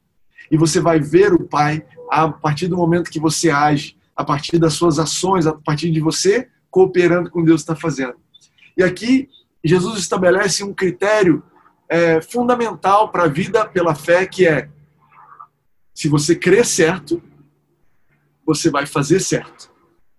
E 0.51 0.57
você 0.57 0.81
vai 0.81 1.01
ver 1.01 1.33
o 1.33 1.45
Pai 1.45 1.85
a 2.11 2.29
partir 2.29 2.69
do 2.69 2.77
momento 2.77 3.11
que 3.11 3.19
você 3.19 3.51
age, 3.51 3.97
a 4.15 4.25
partir 4.25 4.59
das 4.59 4.75
suas 4.75 4.99
ações, 4.99 5.47
a 5.47 5.53
partir 5.53 5.91
de 5.91 6.01
você 6.01 6.49
cooperando 6.71 7.31
com 7.31 7.43
Deus 7.43 7.63
está 7.63 7.75
fazendo. 7.75 8.15
E 8.77 8.83
aqui 8.83 9.29
Jesus 9.65 9.99
estabelece 9.99 10.63
um 10.63 10.73
critério 10.73 11.43
é, 11.89 12.21
fundamental 12.21 13.11
para 13.11 13.25
a 13.25 13.29
vida 13.29 13.65
pela 13.67 13.95
fé, 13.95 14.27
que 14.27 14.47
é 14.47 14.69
se 15.93 16.09
você 16.09 16.37
crer 16.37 16.65
certo, 16.65 17.23
você 18.45 18.71
vai 18.71 18.87
fazer 18.87 19.19
certo. 19.21 19.71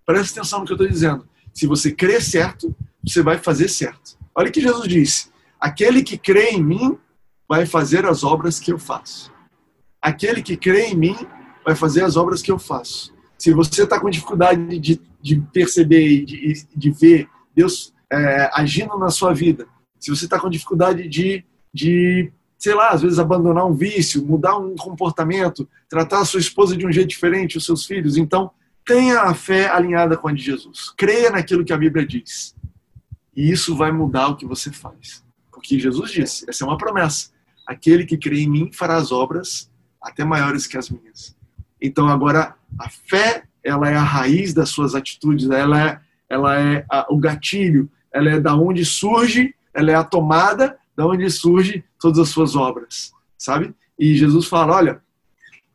Presta 0.08 0.40
atenção 0.40 0.62
no 0.62 0.66
que 0.66 0.72
eu 0.72 0.76
estou 0.76 0.88
dizendo. 0.88 1.28
Se 1.54 1.68
você 1.68 1.92
crer 1.92 2.22
certo, 2.22 2.74
você 3.06 3.22
vai 3.22 3.38
fazer 3.38 3.68
certo. 3.68 4.18
Olha 4.34 4.48
o 4.48 4.52
que 4.52 4.62
Jesus 4.62 4.88
disse. 4.88 5.30
aquele 5.60 6.02
que 6.02 6.18
crê 6.18 6.52
em 6.52 6.64
mim 6.64 6.98
vai 7.50 7.66
fazer 7.66 8.06
as 8.06 8.24
obras 8.24 8.58
que 8.58 8.72
eu 8.72 8.80
faço. 8.80 9.34
Aquele 10.02 10.42
que 10.42 10.56
crê 10.56 10.88
em 10.88 10.96
mim 10.96 11.16
vai 11.66 11.76
fazer 11.76 12.06
as 12.06 12.16
obras 12.16 12.42
que 12.42 12.50
eu 12.50 12.58
faço. 12.58 13.14
Se 13.38 13.52
você 13.52 13.84
está 13.84 14.00
com 14.00 14.10
dificuldade 14.10 14.80
de, 14.80 15.02
de 15.22 15.42
perceber 15.52 16.08
e 16.08 16.26
de, 16.26 16.68
de, 16.74 16.92
ver 16.92 17.28
Deus 17.54 17.94
é, 18.10 18.50
agindo 18.54 18.98
na 18.98 19.10
sua 19.10 19.34
vida, 19.34 19.68
se 20.00 20.10
você 20.10 20.24
está 20.24 20.40
com 20.40 20.50
dificuldade 20.50 21.08
de, 21.10 21.44
de, 21.74 22.32
sei 22.58 22.74
lá, 22.74 22.92
às 22.92 23.02
vezes 23.02 23.20
abandonar 23.20 23.66
um 23.66 23.74
vício, 23.74 24.26
mudar 24.26 24.58
um 24.58 24.76
comportamento, 24.76 25.68
tratar 25.90 26.22
a 26.22 26.26
sua 26.26 26.40
esposa 26.40 26.78
de 26.78 26.88
um 26.88 26.92
jeito 26.92 27.10
diferente, 27.10 27.58
os 27.58 27.66
seus 27.66 27.86
filhos, 27.86 28.16
então 28.16 28.52
tenha 28.88 29.22
a 29.24 29.34
fé 29.34 29.70
alinhada 29.70 30.16
com 30.18 30.30
a 30.30 30.34
de 30.34 30.42
Jesus. 30.42 30.92
Creia 30.98 31.30
naquilo 31.30 31.66
que 31.66 31.74
a 31.74 31.78
Bíblia 31.78 32.08
diz. 32.08 32.56
E 33.36 33.52
isso 33.52 33.76
vai 33.76 33.92
mudar 33.92 34.30
o 34.30 34.38
que 34.38 34.46
você 34.46 34.72
faz. 34.72 35.24
Porque 35.52 35.78
Jesus 35.78 36.12
disse, 36.12 36.50
essa 36.50 36.64
é 36.64 36.68
uma 36.68 36.78
promessa. 36.78 37.30
Aquele 37.68 38.06
que 38.06 38.18
crê 38.18 38.40
em 38.42 38.50
mim 38.50 38.72
fará 38.72 38.96
as 38.96 39.12
obras 39.12 39.70
até 40.02 40.24
maiores 40.24 40.66
que 40.66 40.78
as 40.78 40.90
minhas. 40.90 41.36
Então 41.82 42.08
agora 42.08 42.56
a 42.80 42.90
fé, 42.90 43.44
ela 43.62 43.90
é 43.90 43.96
a 43.96 44.04
raiz 44.04 44.54
das 44.54 44.70
suas 44.70 44.96
atitudes, 44.96 45.50
ela 45.50 45.90
é, 45.90 46.00
ela 46.30 46.60
é 46.60 46.86
a, 46.90 47.06
o 47.10 47.18
gatilho, 47.18 47.92
ela 48.12 48.30
é 48.30 48.40
da 48.40 48.56
onde 48.56 48.86
surge, 48.86 49.54
ela 49.74 49.92
é 49.92 49.96
a 49.96 50.04
tomada 50.04 50.80
da 50.96 51.06
onde 51.06 51.30
surge 51.30 51.84
todas 52.00 52.20
as 52.20 52.30
suas 52.30 52.56
obras, 52.56 53.12
sabe? 53.38 53.76
E 54.00 54.16
Jesus 54.16 54.48
fala, 54.48 54.76
olha, 54.76 55.02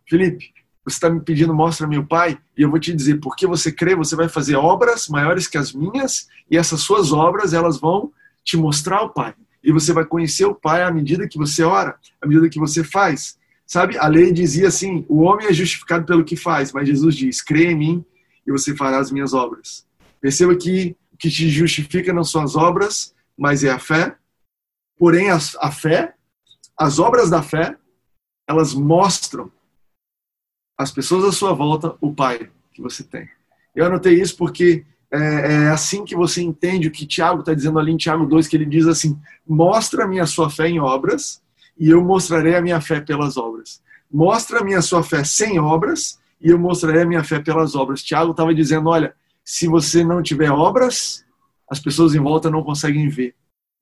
Felipe, 0.08 0.51
você 0.84 0.96
está 0.96 1.08
me 1.08 1.20
pedindo, 1.20 1.54
mostra-me 1.54 1.96
o 1.96 2.06
Pai, 2.06 2.38
e 2.56 2.62
eu 2.62 2.70
vou 2.70 2.78
te 2.78 2.92
dizer, 2.92 3.20
porque 3.20 3.46
você 3.46 3.70
crê, 3.70 3.94
você 3.94 4.16
vai 4.16 4.28
fazer 4.28 4.56
obras 4.56 5.08
maiores 5.08 5.46
que 5.46 5.56
as 5.56 5.72
minhas, 5.72 6.28
e 6.50 6.56
essas 6.56 6.80
suas 6.80 7.12
obras, 7.12 7.52
elas 7.52 7.78
vão 7.78 8.12
te 8.44 8.56
mostrar 8.56 9.02
o 9.02 9.10
Pai. 9.10 9.34
E 9.62 9.70
você 9.70 9.92
vai 9.92 10.04
conhecer 10.04 10.44
o 10.44 10.54
Pai 10.54 10.82
à 10.82 10.90
medida 10.90 11.28
que 11.28 11.38
você 11.38 11.62
ora, 11.62 11.96
à 12.20 12.26
medida 12.26 12.48
que 12.48 12.58
você 12.58 12.82
faz. 12.82 13.38
Sabe, 13.64 13.96
a 13.96 14.08
lei 14.08 14.32
dizia 14.32 14.68
assim: 14.68 15.06
o 15.08 15.20
homem 15.20 15.46
é 15.46 15.52
justificado 15.52 16.04
pelo 16.04 16.24
que 16.24 16.36
faz, 16.36 16.72
mas 16.72 16.88
Jesus 16.88 17.14
diz: 17.14 17.40
crê 17.40 17.70
em 17.70 17.76
mim 17.76 18.04
e 18.44 18.50
você 18.50 18.76
fará 18.76 18.98
as 18.98 19.12
minhas 19.12 19.32
obras. 19.32 19.86
Perceba 20.20 20.56
que 20.56 20.96
o 21.12 21.16
que 21.16 21.30
te 21.30 21.48
justifica 21.48 22.12
não 22.12 22.24
são 22.24 22.42
as 22.42 22.56
obras, 22.56 23.14
mas 23.38 23.62
é 23.62 23.70
a 23.70 23.78
fé. 23.78 24.16
Porém, 24.98 25.30
a, 25.30 25.38
a 25.60 25.70
fé, 25.70 26.14
as 26.76 26.98
obras 26.98 27.30
da 27.30 27.40
fé, 27.40 27.76
elas 28.48 28.74
mostram 28.74 29.50
às 30.76 30.90
pessoas 30.90 31.24
à 31.24 31.32
sua 31.32 31.52
volta 31.52 31.94
o 32.00 32.12
Pai 32.12 32.50
que 32.72 32.82
você 32.82 33.02
tem. 33.02 33.28
Eu 33.74 33.86
anotei 33.86 34.20
isso 34.20 34.36
porque 34.36 34.84
é, 35.10 35.18
é 35.18 35.68
assim 35.68 36.04
que 36.04 36.16
você 36.16 36.42
entende 36.42 36.88
o 36.88 36.90
que 36.90 37.06
Tiago 37.06 37.40
está 37.40 37.54
dizendo 37.54 37.78
ali 37.78 37.92
em 37.92 37.96
Tiago 37.96 38.26
2, 38.26 38.48
que 38.48 38.56
ele 38.56 38.66
diz 38.66 38.86
assim: 38.86 39.18
mostra-me 39.46 40.20
a 40.20 40.26
sua 40.26 40.50
fé 40.50 40.68
em 40.68 40.80
obras 40.80 41.42
e 41.78 41.90
eu 41.90 42.02
mostrarei 42.02 42.54
a 42.54 42.62
minha 42.62 42.80
fé 42.80 43.00
pelas 43.00 43.36
obras. 43.36 43.82
Mostra-me 44.10 44.74
a 44.74 44.82
sua 44.82 45.02
fé 45.02 45.24
sem 45.24 45.58
obras 45.58 46.18
e 46.40 46.50
eu 46.50 46.58
mostrarei 46.58 47.02
a 47.02 47.06
minha 47.06 47.24
fé 47.24 47.38
pelas 47.38 47.74
obras. 47.74 48.02
Tiago 48.02 48.32
estava 48.32 48.54
dizendo: 48.54 48.88
olha, 48.88 49.14
se 49.44 49.66
você 49.66 50.02
não 50.02 50.22
tiver 50.22 50.50
obras, 50.50 51.24
as 51.70 51.78
pessoas 51.78 52.14
em 52.14 52.20
volta 52.20 52.50
não 52.50 52.62
conseguem 52.62 53.08
ver. 53.08 53.34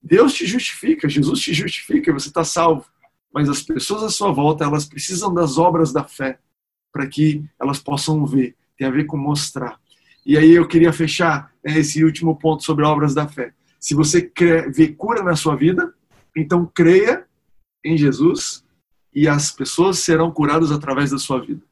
Deus 0.02 0.32
te 0.32 0.46
justifica, 0.46 1.08
Jesus 1.08 1.40
te 1.40 1.52
justifica, 1.52 2.12
você 2.12 2.28
está 2.28 2.44
salvo. 2.44 2.86
Mas 3.32 3.48
as 3.48 3.62
pessoas 3.62 4.02
à 4.02 4.08
sua 4.08 4.32
volta, 4.32 4.64
elas 4.64 4.84
precisam 4.84 5.32
das 5.32 5.58
obras 5.58 5.92
da 5.92 6.02
fé 6.02 6.38
para 6.92 7.06
que 7.06 7.44
elas 7.60 7.78
possam 7.78 8.24
ver. 8.26 8.54
Tem 8.76 8.86
a 8.86 8.90
ver 8.90 9.04
com 9.04 9.16
mostrar. 9.16 9.78
E 10.24 10.36
aí 10.36 10.52
eu 10.52 10.66
queria 10.66 10.92
fechar 10.92 11.52
né, 11.64 11.78
esse 11.78 12.04
último 12.04 12.36
ponto 12.36 12.62
sobre 12.62 12.84
obras 12.84 13.14
da 13.14 13.26
fé. 13.26 13.52
Se 13.78 13.94
você 13.94 14.20
quer 14.22 14.70
ver 14.70 14.94
cura 14.94 15.22
na 15.22 15.34
sua 15.34 15.56
vida, 15.56 15.94
então 16.36 16.70
creia 16.72 17.26
em 17.84 17.96
Jesus 17.96 18.64
e 19.14 19.26
as 19.26 19.50
pessoas 19.50 19.98
serão 19.98 20.30
curadas 20.30 20.70
através 20.70 21.10
da 21.10 21.18
sua 21.18 21.40
vida. 21.40 21.62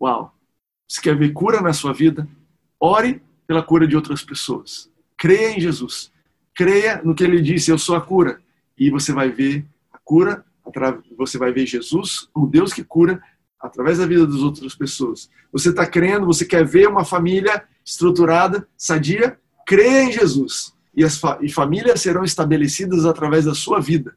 Uau! 0.00 0.34
Você 0.88 1.00
quer 1.00 1.16
ver 1.16 1.32
cura 1.32 1.60
na 1.60 1.72
sua 1.72 1.92
vida? 1.92 2.28
Ore 2.78 3.22
pela 3.46 3.62
cura 3.62 3.86
de 3.86 3.96
outras 3.96 4.22
pessoas. 4.22 4.90
Creia 5.16 5.56
em 5.56 5.60
Jesus. 5.60 6.12
Creia 6.54 7.00
no 7.02 7.14
que 7.14 7.24
ele 7.24 7.40
disse, 7.40 7.70
eu 7.70 7.78
sou 7.78 7.96
a 7.96 8.00
cura. 8.00 8.40
E 8.76 8.90
você 8.90 9.12
vai 9.12 9.30
ver 9.30 9.64
a 9.92 9.98
cura, 9.98 10.44
você 11.16 11.38
vai 11.38 11.52
ver 11.52 11.66
Jesus, 11.66 12.28
o 12.34 12.46
Deus 12.46 12.72
que 12.72 12.82
cura, 12.82 13.22
através 13.64 13.96
da 13.96 14.06
vida 14.06 14.26
das 14.26 14.36
outras 14.36 14.74
pessoas. 14.74 15.30
Você 15.50 15.70
está 15.70 15.86
crendo, 15.86 16.26
você 16.26 16.44
quer 16.44 16.66
ver 16.66 16.86
uma 16.86 17.04
família 17.04 17.64
estruturada, 17.82 18.68
sadia? 18.76 19.38
Creia 19.66 20.04
em 20.04 20.12
Jesus. 20.12 20.74
E 20.94 21.02
as 21.02 21.16
fa 21.16 21.38
e 21.40 21.50
famílias 21.50 22.02
serão 22.02 22.22
estabelecidas 22.22 23.06
através 23.06 23.46
da 23.46 23.54
sua 23.54 23.80
vida. 23.80 24.14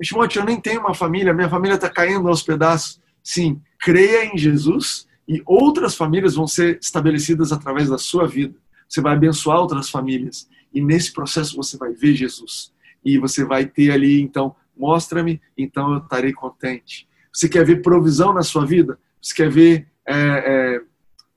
Timóteo, 0.00 0.40
eu 0.40 0.46
nem 0.46 0.58
tenho 0.58 0.80
uma 0.80 0.94
família, 0.94 1.34
minha 1.34 1.50
família 1.50 1.74
está 1.74 1.90
caindo 1.90 2.26
aos 2.28 2.42
pedaços. 2.42 3.00
Sim, 3.22 3.60
creia 3.78 4.24
em 4.24 4.38
Jesus 4.38 5.06
e 5.28 5.42
outras 5.44 5.94
famílias 5.94 6.34
vão 6.34 6.46
ser 6.46 6.78
estabelecidas 6.80 7.52
através 7.52 7.90
da 7.90 7.98
sua 7.98 8.26
vida. 8.26 8.54
Você 8.88 9.02
vai 9.02 9.12
abençoar 9.12 9.58
outras 9.58 9.90
famílias 9.90 10.48
e 10.72 10.80
nesse 10.80 11.12
processo 11.12 11.56
você 11.56 11.76
vai 11.76 11.92
ver 11.92 12.14
Jesus. 12.14 12.72
E 13.04 13.18
você 13.18 13.44
vai 13.44 13.66
ter 13.66 13.90
ali, 13.90 14.22
então, 14.22 14.56
mostra-me, 14.76 15.40
então 15.56 15.92
eu 15.92 15.98
estarei 15.98 16.32
contente. 16.32 17.07
Você 17.38 17.48
quer 17.48 17.64
ver 17.64 17.82
provisão 17.82 18.32
na 18.32 18.42
sua 18.42 18.66
vida? 18.66 18.98
Você 19.22 19.32
quer 19.32 19.48
ver 19.48 19.86
é, 20.04 20.16
é, 20.16 20.82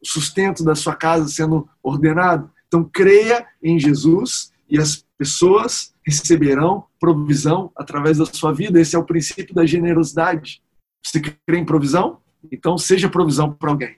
sustento 0.04 0.64
da 0.64 0.74
sua 0.74 0.96
casa 0.96 1.28
sendo 1.28 1.70
ordenado? 1.84 2.52
Então, 2.68 2.84
creia 2.84 3.46
em 3.62 3.78
Jesus 3.78 4.52
e 4.68 4.80
as 4.80 5.06
pessoas 5.16 5.94
receberão 6.04 6.88
provisão 7.00 7.72
através 7.76 8.18
da 8.18 8.26
sua 8.26 8.52
vida. 8.52 8.82
Esse 8.82 8.96
é 8.96 9.00
o 9.00 9.06
princípio 9.06 9.54
da 9.54 9.64
generosidade. 9.64 10.64
Você 11.06 11.22
crê 11.22 11.60
em 11.60 11.66
provisão? 11.66 12.20
Então 12.52 12.80
seja 12.80 13.08
provisão 13.08 13.54
para 13.54 13.70
alguém. 13.70 13.98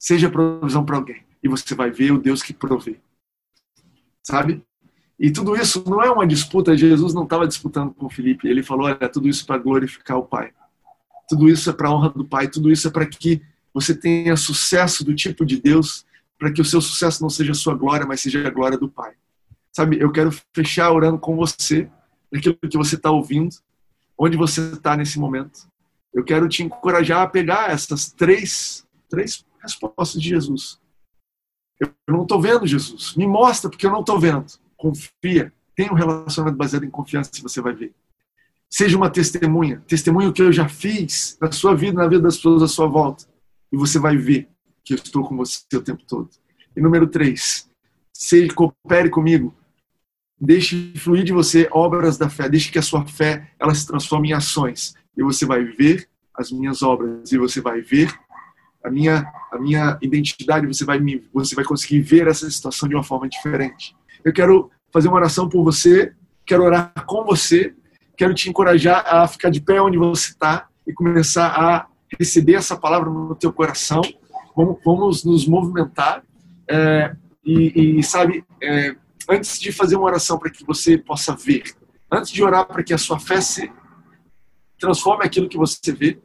Seja 0.00 0.30
provisão 0.30 0.82
para 0.82 0.96
alguém. 0.96 1.26
E 1.42 1.48
você 1.48 1.74
vai 1.74 1.90
ver 1.90 2.12
o 2.12 2.18
Deus 2.18 2.42
que 2.42 2.54
provê. 2.54 2.98
Sabe? 4.22 4.62
E 5.18 5.30
tudo 5.30 5.54
isso 5.56 5.84
não 5.86 6.02
é 6.02 6.10
uma 6.10 6.26
disputa. 6.26 6.74
Jesus 6.74 7.12
não 7.12 7.24
estava 7.24 7.46
disputando 7.46 7.92
com 7.92 8.08
Felipe. 8.08 8.48
Ele 8.48 8.62
falou: 8.62 8.86
olha, 8.86 9.08
tudo 9.10 9.28
isso 9.28 9.44
para 9.44 9.58
glorificar 9.58 10.16
o 10.16 10.24
Pai. 10.24 10.54
Tudo 11.28 11.48
isso 11.48 11.68
é 11.68 11.72
para 11.72 11.88
a 11.88 11.92
honra 11.92 12.10
do 12.10 12.24
Pai. 12.24 12.48
Tudo 12.48 12.70
isso 12.70 12.86
é 12.88 12.90
para 12.90 13.06
que 13.06 13.42
você 13.72 13.94
tenha 13.94 14.36
sucesso 14.36 15.04
do 15.04 15.14
tipo 15.14 15.44
de 15.44 15.60
Deus, 15.60 16.06
para 16.38 16.52
que 16.52 16.60
o 16.60 16.64
seu 16.64 16.80
sucesso 16.80 17.22
não 17.22 17.28
seja 17.28 17.52
a 17.52 17.54
sua 17.54 17.74
glória, 17.74 18.06
mas 18.06 18.20
seja 18.20 18.46
a 18.46 18.50
glória 18.50 18.78
do 18.78 18.88
Pai. 18.88 19.14
Sabe, 19.72 20.00
eu 20.00 20.10
quero 20.10 20.30
fechar 20.54 20.90
orando 20.90 21.18
com 21.18 21.36
você, 21.36 21.90
naquilo 22.32 22.56
que 22.56 22.76
você 22.76 22.94
está 22.94 23.10
ouvindo, 23.10 23.54
onde 24.18 24.36
você 24.36 24.72
está 24.72 24.96
nesse 24.96 25.18
momento. 25.18 25.68
Eu 26.14 26.24
quero 26.24 26.48
te 26.48 26.62
encorajar 26.62 27.20
a 27.22 27.26
pegar 27.26 27.70
essas 27.70 28.10
três, 28.10 28.86
três 29.08 29.44
respostas 29.60 30.22
de 30.22 30.30
Jesus. 30.30 30.80
Eu 31.78 31.92
não 32.08 32.22
estou 32.22 32.40
vendo 32.40 32.66
Jesus. 32.66 33.14
Me 33.14 33.26
mostra, 33.26 33.68
porque 33.68 33.86
eu 33.86 33.90
não 33.90 34.00
estou 34.00 34.18
vendo. 34.18 34.46
Confia. 34.76 35.52
Tenha 35.74 35.92
um 35.92 35.94
relacionamento 35.94 36.56
baseado 36.56 36.84
em 36.84 36.90
confiança, 36.90 37.30
você 37.42 37.60
vai 37.60 37.74
ver. 37.74 37.94
Seja 38.70 38.96
uma 38.96 39.10
testemunha. 39.10 39.82
Testemunha 39.86 40.28
o 40.28 40.32
que 40.32 40.42
eu 40.42 40.52
já 40.52 40.68
fiz 40.68 41.36
na 41.40 41.50
sua 41.52 41.74
vida, 41.74 42.00
na 42.00 42.08
vida 42.08 42.22
das 42.22 42.36
pessoas 42.36 42.62
à 42.62 42.68
sua 42.68 42.86
volta. 42.86 43.24
E 43.72 43.76
você 43.76 43.98
vai 43.98 44.16
ver 44.16 44.48
que 44.84 44.94
eu 44.94 44.96
estou 44.96 45.26
com 45.26 45.36
você 45.36 45.60
o 45.74 45.82
tempo 45.82 46.02
todo. 46.06 46.28
E 46.76 46.80
número 46.80 47.06
três, 47.06 47.68
seja, 48.12 48.52
coopere 48.52 49.08
comigo 49.10 49.54
Deixe 50.38 50.92
fluir 50.96 51.24
de 51.24 51.32
você 51.32 51.66
obras 51.72 52.18
da 52.18 52.28
fé. 52.28 52.48
Deixe 52.48 52.70
que 52.70 52.78
a 52.78 52.82
sua 52.82 53.06
fé 53.06 53.50
ela 53.58 53.74
se 53.74 53.86
transforme 53.86 54.30
em 54.30 54.32
ações. 54.32 54.94
E 55.16 55.22
você 55.22 55.46
vai 55.46 55.64
ver 55.64 56.08
as 56.34 56.52
minhas 56.52 56.82
obras. 56.82 57.32
E 57.32 57.38
você 57.38 57.60
vai 57.60 57.80
ver 57.80 58.14
a 58.84 58.90
minha, 58.90 59.26
a 59.50 59.58
minha 59.58 59.98
identidade. 60.02 60.66
Você 60.66 60.84
vai, 60.84 61.00
me, 61.00 61.24
você 61.32 61.54
vai 61.54 61.64
conseguir 61.64 62.00
ver 62.00 62.28
essa 62.28 62.48
situação 62.50 62.86
de 62.86 62.94
uma 62.94 63.02
forma 63.02 63.26
diferente. 63.26 63.96
Eu 64.22 64.32
quero 64.32 64.70
fazer 64.92 65.08
uma 65.08 65.16
oração 65.16 65.48
por 65.48 65.64
você. 65.64 66.12
Quero 66.44 66.64
orar 66.64 66.92
com 67.06 67.24
você. 67.24 67.74
Quero 68.16 68.34
te 68.34 68.48
encorajar 68.48 69.04
a 69.06 69.26
ficar 69.28 69.50
de 69.50 69.60
pé 69.60 69.80
onde 69.80 69.98
você 69.98 70.30
está 70.30 70.68
e 70.86 70.92
começar 70.92 71.48
a 71.48 71.86
receber 72.18 72.54
essa 72.54 72.76
palavra 72.76 73.10
no 73.10 73.34
teu 73.34 73.52
coração. 73.52 74.00
Vamos, 74.56 74.78
vamos 74.84 75.24
nos 75.24 75.46
movimentar. 75.46 76.22
É, 76.68 77.14
e, 77.44 77.98
e, 77.98 78.02
sabe, 78.02 78.44
é, 78.62 78.96
antes 79.28 79.58
de 79.60 79.70
fazer 79.70 79.96
uma 79.96 80.06
oração 80.06 80.38
para 80.38 80.50
que 80.50 80.64
você 80.64 80.96
possa 80.96 81.34
ver, 81.34 81.64
antes 82.10 82.30
de 82.30 82.42
orar 82.42 82.66
para 82.66 82.82
que 82.82 82.94
a 82.94 82.98
sua 82.98 83.20
fé 83.20 83.40
se 83.40 83.70
transforme 84.78 85.24
aquilo 85.24 85.48
que 85.48 85.56
você 85.56 85.92
vê, 85.92 86.18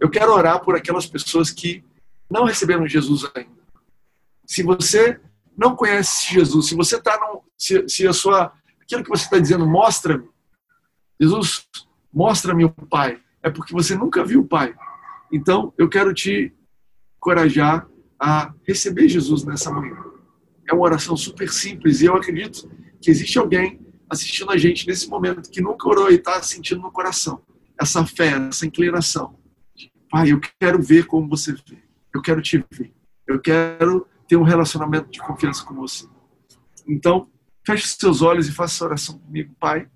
eu 0.00 0.08
quero 0.08 0.32
orar 0.32 0.60
por 0.60 0.76
aquelas 0.76 1.06
pessoas 1.06 1.50
que 1.50 1.84
não 2.30 2.44
receberam 2.44 2.86
Jesus 2.86 3.28
ainda. 3.34 3.58
Se 4.46 4.62
você 4.62 5.20
não 5.56 5.74
conhece 5.74 6.32
Jesus, 6.32 6.68
se 6.68 6.74
você 6.74 6.96
está 6.96 7.18
se, 7.56 7.88
se 7.88 8.06
a 8.06 8.12
sua 8.12 8.52
aquilo 8.80 9.02
que 9.02 9.10
você 9.10 9.24
está 9.24 9.38
dizendo 9.38 9.66
mostra-me, 9.66 10.28
Jesus 11.20 11.66
mostra-me 12.12 12.64
o 12.64 12.70
Pai, 12.70 13.20
é 13.42 13.50
porque 13.50 13.72
você 13.72 13.94
nunca 13.94 14.24
viu 14.24 14.40
o 14.40 14.46
Pai. 14.46 14.74
Então 15.32 15.72
eu 15.76 15.88
quero 15.88 16.12
te 16.14 16.52
encorajar 17.16 17.86
a 18.18 18.52
receber 18.66 19.08
Jesus 19.08 19.44
nessa 19.44 19.70
manhã 19.70 20.08
é 20.68 20.74
uma 20.74 20.84
oração 20.84 21.16
super 21.16 21.50
simples 21.50 22.00
e 22.00 22.04
eu 22.04 22.14
acredito 22.14 22.70
que 23.00 23.10
existe 23.10 23.38
alguém 23.38 23.80
assistindo 24.08 24.50
a 24.50 24.56
gente 24.56 24.86
nesse 24.86 25.08
momento 25.08 25.50
que 25.50 25.60
nunca 25.60 25.88
orou 25.88 26.10
e 26.10 26.16
está 26.16 26.40
sentindo 26.42 26.82
no 26.82 26.92
coração 26.92 27.40
essa 27.80 28.04
fé, 28.04 28.32
essa 28.48 28.66
inclinação. 28.66 29.38
Pai, 30.10 30.32
eu 30.32 30.40
quero 30.60 30.82
ver 30.82 31.06
como 31.06 31.28
você 31.28 31.52
vê. 31.52 31.78
Eu 32.12 32.20
quero 32.20 32.42
te 32.42 32.64
ver. 32.72 32.92
Eu 33.26 33.40
quero 33.40 34.06
ter 34.26 34.36
um 34.36 34.42
relacionamento 34.42 35.10
de 35.10 35.20
confiança 35.20 35.64
com 35.64 35.74
você. 35.74 36.06
Então, 36.86 37.28
feche 37.64 37.86
seus 37.86 38.20
olhos 38.20 38.48
e 38.48 38.52
faça 38.52 38.74
essa 38.74 38.84
oração 38.86 39.18
comigo. 39.18 39.54
Pai, 39.60 39.88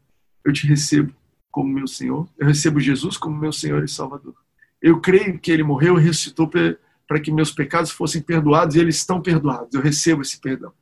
eu 0.45 0.53
te 0.53 0.67
recebo 0.67 1.15
como 1.51 1.73
meu 1.73 1.87
Senhor. 1.87 2.29
Eu 2.39 2.47
recebo 2.47 2.81
Jesus 2.81 3.17
como 3.17 3.37
meu 3.37 3.53
Senhor 3.53 3.85
e 3.85 3.89
Salvador. 3.89 4.35
Eu 4.81 5.01
creio 5.01 5.39
que 5.39 5.53
ele 5.53 5.63
morreu 5.63 5.99
e 5.99 6.03
ressuscitou 6.03 6.49
para 6.49 7.21
que 7.21 7.31
meus 7.31 7.53
pecados 7.53 7.91
fossem 7.91 8.21
perdoados 8.23 8.75
e 8.75 8.81
eles 8.81 8.97
estão 8.97 9.21
perdoados. 9.21 9.75
Eu 9.75 9.81
recebo 9.81 10.23
esse 10.23 10.41
perdão. 10.41 10.73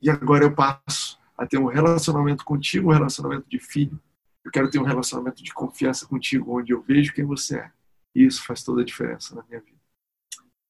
E 0.00 0.10
agora 0.10 0.44
eu 0.44 0.54
passo 0.54 1.18
a 1.36 1.46
ter 1.46 1.58
um 1.58 1.66
relacionamento 1.66 2.44
contigo, 2.44 2.90
um 2.90 2.92
relacionamento 2.92 3.48
de 3.48 3.58
filho. 3.58 3.98
Eu 4.44 4.50
quero 4.50 4.70
ter 4.70 4.78
um 4.78 4.84
relacionamento 4.84 5.42
de 5.42 5.52
confiança 5.52 6.06
contigo, 6.06 6.58
onde 6.58 6.72
eu 6.72 6.82
vejo 6.82 7.12
quem 7.14 7.24
você 7.24 7.58
é. 7.58 7.70
E 8.14 8.24
isso 8.24 8.44
faz 8.44 8.62
toda 8.62 8.82
a 8.82 8.84
diferença 8.84 9.34
na 9.34 9.42
minha 9.48 9.60
vida. 9.60 9.78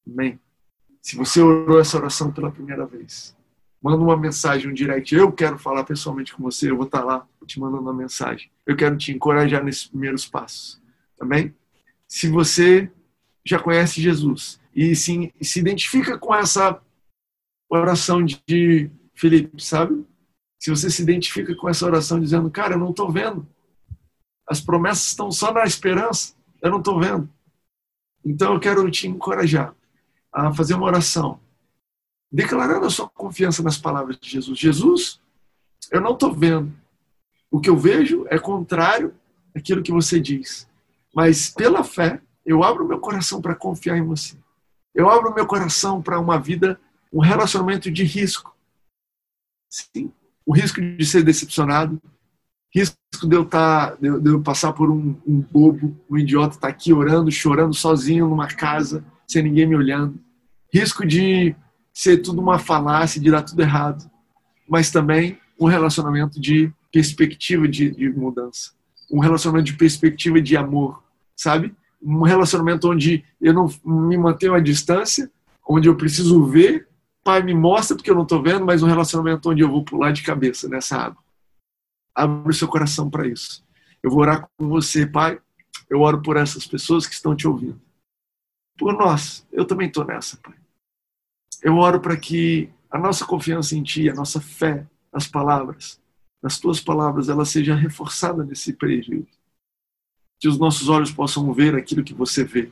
Amém. 0.06 0.40
Se 1.00 1.16
você 1.16 1.40
orou 1.40 1.80
essa 1.80 1.96
oração 1.96 2.32
pela 2.32 2.50
primeira 2.50 2.86
vez, 2.86 3.36
manda 3.82 4.02
uma 4.02 4.16
mensagem, 4.16 4.70
um 4.70 4.74
direct. 4.74 5.14
Eu 5.14 5.32
quero 5.32 5.58
falar 5.58 5.84
pessoalmente 5.84 6.32
com 6.32 6.42
você, 6.42 6.70
eu 6.70 6.76
vou 6.76 6.86
estar 6.86 7.02
lá 7.02 7.26
te 7.46 7.58
mandando 7.58 7.82
uma 7.82 7.92
mensagem. 7.92 8.50
Eu 8.64 8.76
quero 8.76 8.96
te 8.96 9.12
encorajar 9.12 9.64
nesses 9.64 9.86
primeiros 9.86 10.24
passos. 10.24 10.80
Amém? 11.20 11.54
Se 12.06 12.28
você 12.28 12.90
já 13.44 13.58
conhece 13.58 14.00
Jesus 14.00 14.60
e 14.74 14.94
se, 14.94 15.34
se 15.40 15.58
identifica 15.58 16.16
com 16.16 16.34
essa 16.34 16.80
oração 17.68 18.24
de 18.24 18.90
Felipe, 19.14 19.62
sabe? 19.62 20.06
Se 20.60 20.70
você 20.70 20.88
se 20.88 21.02
identifica 21.02 21.54
com 21.56 21.68
essa 21.68 21.84
oração 21.84 22.20
dizendo, 22.20 22.50
cara, 22.50 22.74
eu 22.74 22.78
não 22.78 22.90
estou 22.90 23.10
vendo. 23.10 23.46
As 24.46 24.60
promessas 24.60 25.08
estão 25.08 25.30
só 25.32 25.52
na 25.52 25.64
esperança, 25.64 26.34
eu 26.60 26.70
não 26.70 26.78
estou 26.78 27.00
vendo. 27.00 27.28
Então 28.24 28.54
eu 28.54 28.60
quero 28.60 28.88
te 28.90 29.08
encorajar 29.08 29.74
a 30.32 30.52
fazer 30.54 30.74
uma 30.74 30.86
oração, 30.86 31.40
declarando 32.32 32.86
a 32.86 32.90
sua 32.90 33.08
confiança 33.08 33.62
nas 33.62 33.76
palavras 33.76 34.18
de 34.18 34.30
Jesus. 34.30 34.58
Jesus, 34.58 35.20
eu 35.90 36.00
não 36.00 36.14
estou 36.14 36.32
vendo. 36.32 36.72
O 37.50 37.60
que 37.60 37.68
eu 37.68 37.76
vejo 37.76 38.26
é 38.30 38.38
contrário 38.38 39.14
àquilo 39.54 39.82
que 39.82 39.92
você 39.92 40.18
diz. 40.18 40.66
Mas 41.14 41.50
pela 41.50 41.84
fé, 41.84 42.22
eu 42.46 42.64
abro 42.64 42.88
meu 42.88 42.98
coração 42.98 43.42
para 43.42 43.54
confiar 43.54 43.98
em 43.98 44.04
você. 44.04 44.36
Eu 44.94 45.10
abro 45.10 45.34
meu 45.34 45.46
coração 45.46 46.00
para 46.00 46.18
uma 46.18 46.38
vida, 46.38 46.80
um 47.12 47.20
relacionamento 47.20 47.90
de 47.90 48.02
risco. 48.04 48.56
Sim, 49.68 50.10
o 50.44 50.54
risco 50.54 50.80
de 50.80 51.04
ser 51.04 51.22
decepcionado, 51.22 52.00
risco 52.74 52.96
de 53.24 53.36
eu, 53.36 53.44
tá, 53.44 53.94
de 53.94 54.08
eu 54.08 54.40
passar 54.42 54.72
por 54.72 54.90
um, 54.90 55.16
um 55.26 55.40
bobo, 55.40 55.96
um 56.10 56.16
idiota 56.16 56.56
estar 56.56 56.68
tá 56.68 56.72
aqui 56.72 56.92
orando, 56.92 57.30
chorando 57.30 57.74
sozinho 57.74 58.28
numa 58.28 58.48
casa, 58.48 59.04
sem 59.26 59.42
ninguém 59.42 59.66
me 59.66 59.76
olhando. 59.76 60.18
Risco 60.72 61.06
de 61.06 61.54
ser 61.92 62.18
tudo 62.18 62.40
uma 62.40 62.58
falácia, 62.58 63.20
de 63.20 63.30
dar 63.30 63.42
tudo 63.42 63.60
errado. 63.60 64.10
Mas 64.68 64.90
também 64.90 65.38
um 65.58 65.66
relacionamento 65.66 66.40
de 66.40 66.72
perspectiva 66.92 67.68
de, 67.68 67.90
de 67.90 68.10
mudança. 68.10 68.72
Um 69.10 69.18
relacionamento 69.18 69.66
de 69.66 69.76
perspectiva 69.76 70.40
de 70.40 70.56
amor, 70.56 71.02
sabe? 71.36 71.74
Um 72.02 72.22
relacionamento 72.22 72.90
onde 72.90 73.24
eu 73.40 73.52
não 73.52 73.68
me 73.84 74.16
mantenho 74.16 74.54
à 74.54 74.60
distância, 74.60 75.30
onde 75.66 75.88
eu 75.88 75.96
preciso 75.96 76.44
ver, 76.46 76.88
pai 77.22 77.42
me 77.42 77.54
mostra 77.54 77.96
porque 77.96 78.10
eu 78.10 78.14
não 78.14 78.22
estou 78.22 78.42
vendo, 78.42 78.64
mas 78.64 78.82
um 78.82 78.86
relacionamento 78.86 79.48
onde 79.50 79.62
eu 79.62 79.70
vou 79.70 79.84
pular 79.84 80.12
de 80.12 80.22
cabeça 80.22 80.68
nessa 80.68 80.96
água. 80.96 81.22
Abre 82.14 82.50
o 82.50 82.54
seu 82.54 82.68
coração 82.68 83.08
para 83.08 83.26
isso. 83.26 83.64
Eu 84.02 84.10
vou 84.10 84.20
orar 84.20 84.48
com 84.58 84.68
você, 84.68 85.06
pai. 85.06 85.40
Eu 85.88 86.00
oro 86.00 86.20
por 86.20 86.36
essas 86.36 86.66
pessoas 86.66 87.06
que 87.06 87.14
estão 87.14 87.36
te 87.36 87.46
ouvindo. 87.46 87.80
Por 88.76 88.94
nós, 88.94 89.46
eu 89.52 89.64
também 89.64 89.86
estou 89.86 90.04
nessa, 90.04 90.36
pai. 90.38 90.54
Eu 91.62 91.76
oro 91.76 92.00
para 92.00 92.16
que 92.16 92.68
a 92.90 92.98
nossa 92.98 93.24
confiança 93.24 93.76
em 93.76 93.82
ti, 93.82 94.08
a 94.08 94.14
nossa 94.14 94.40
fé 94.40 94.86
nas 95.12 95.26
palavras, 95.26 96.00
nas 96.42 96.58
tuas 96.58 96.80
palavras, 96.80 97.28
ela 97.28 97.44
seja 97.44 97.74
reforçada 97.74 98.44
nesse 98.44 98.72
período 98.72 99.26
que 100.40 100.48
os 100.48 100.58
nossos 100.58 100.88
olhos 100.88 101.12
possam 101.12 101.52
ver 101.52 101.76
aquilo 101.76 102.02
que 102.02 102.12
você 102.12 102.42
vê, 102.42 102.68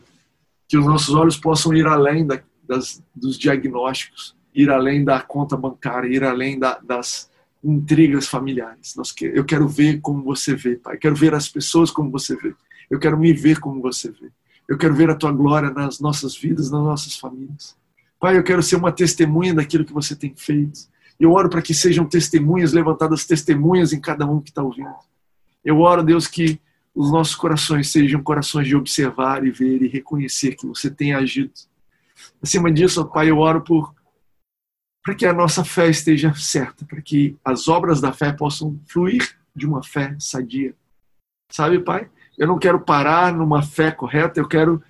que 0.68 0.76
os 0.76 0.84
nossos 0.84 1.14
olhos 1.14 1.36
possam 1.36 1.72
ir 1.72 1.86
além 1.86 2.26
da, 2.26 2.42
das, 2.64 3.00
dos 3.14 3.38
diagnósticos, 3.38 4.36
ir 4.52 4.68
além 4.70 5.04
da 5.04 5.20
conta 5.20 5.56
bancária, 5.56 6.08
ir 6.08 6.24
além 6.24 6.58
da, 6.58 6.80
das 6.80 7.30
intrigas 7.62 8.26
familiares. 8.26 8.96
eu 9.20 9.44
quero 9.44 9.68
ver 9.68 10.00
como 10.00 10.24
você 10.24 10.56
vê, 10.56 10.74
Pai. 10.74 10.96
Eu 10.96 10.98
quero 10.98 11.14
ver 11.14 11.32
as 11.32 11.48
pessoas 11.48 11.92
como 11.92 12.10
você 12.10 12.34
vê. 12.34 12.52
Eu 12.90 12.98
quero 12.98 13.16
me 13.16 13.32
ver 13.32 13.60
como 13.60 13.80
você 13.80 14.10
vê. 14.10 14.32
Eu 14.68 14.76
quero 14.76 14.94
ver 14.94 15.08
a 15.08 15.14
tua 15.14 15.30
glória 15.30 15.70
nas 15.70 16.00
nossas 16.00 16.36
vidas, 16.36 16.72
nas 16.72 16.82
nossas 16.82 17.16
famílias. 17.16 17.76
Pai, 18.20 18.36
eu 18.36 18.44
quero 18.44 18.62
ser 18.62 18.76
uma 18.76 18.92
testemunha 18.92 19.54
daquilo 19.54 19.84
que 19.84 19.94
você 19.94 20.14
tem 20.14 20.34
feito. 20.36 20.80
Eu 21.18 21.32
oro 21.32 21.48
para 21.48 21.62
que 21.62 21.72
sejam 21.72 22.04
testemunhas 22.04 22.72
levantadas, 22.72 23.26
testemunhas 23.26 23.94
em 23.94 24.00
cada 24.00 24.26
um 24.26 24.40
que 24.40 24.50
está 24.50 24.62
ouvindo. 24.62 24.94
Eu 25.64 25.80
oro, 25.80 26.02
Deus, 26.02 26.28
que 26.28 26.60
os 26.94 27.10
nossos 27.10 27.34
corações 27.34 27.90
sejam 27.90 28.22
corações 28.22 28.68
de 28.68 28.76
observar 28.76 29.44
e 29.46 29.50
ver 29.50 29.82
e 29.82 29.88
reconhecer 29.88 30.54
que 30.54 30.66
você 30.66 30.90
tem 30.90 31.14
agido. 31.14 31.50
Acima 32.42 32.70
disso, 32.70 33.04
Pai, 33.06 33.30
eu 33.30 33.38
oro 33.38 33.62
por 33.62 33.94
para 35.02 35.14
que 35.14 35.24
a 35.24 35.32
nossa 35.32 35.64
fé 35.64 35.88
esteja 35.88 36.34
certa, 36.34 36.84
para 36.84 37.00
que 37.00 37.34
as 37.42 37.68
obras 37.68 38.02
da 38.02 38.12
fé 38.12 38.32
possam 38.32 38.78
fluir 38.86 39.34
de 39.56 39.66
uma 39.66 39.82
fé 39.82 40.14
sadia. 40.18 40.74
Sabe, 41.50 41.78
Pai? 41.80 42.08
Eu 42.36 42.46
não 42.46 42.58
quero 42.58 42.80
parar 42.80 43.32
numa 43.32 43.62
fé 43.62 43.90
correta, 43.90 44.38
eu 44.38 44.46
quero 44.46 44.82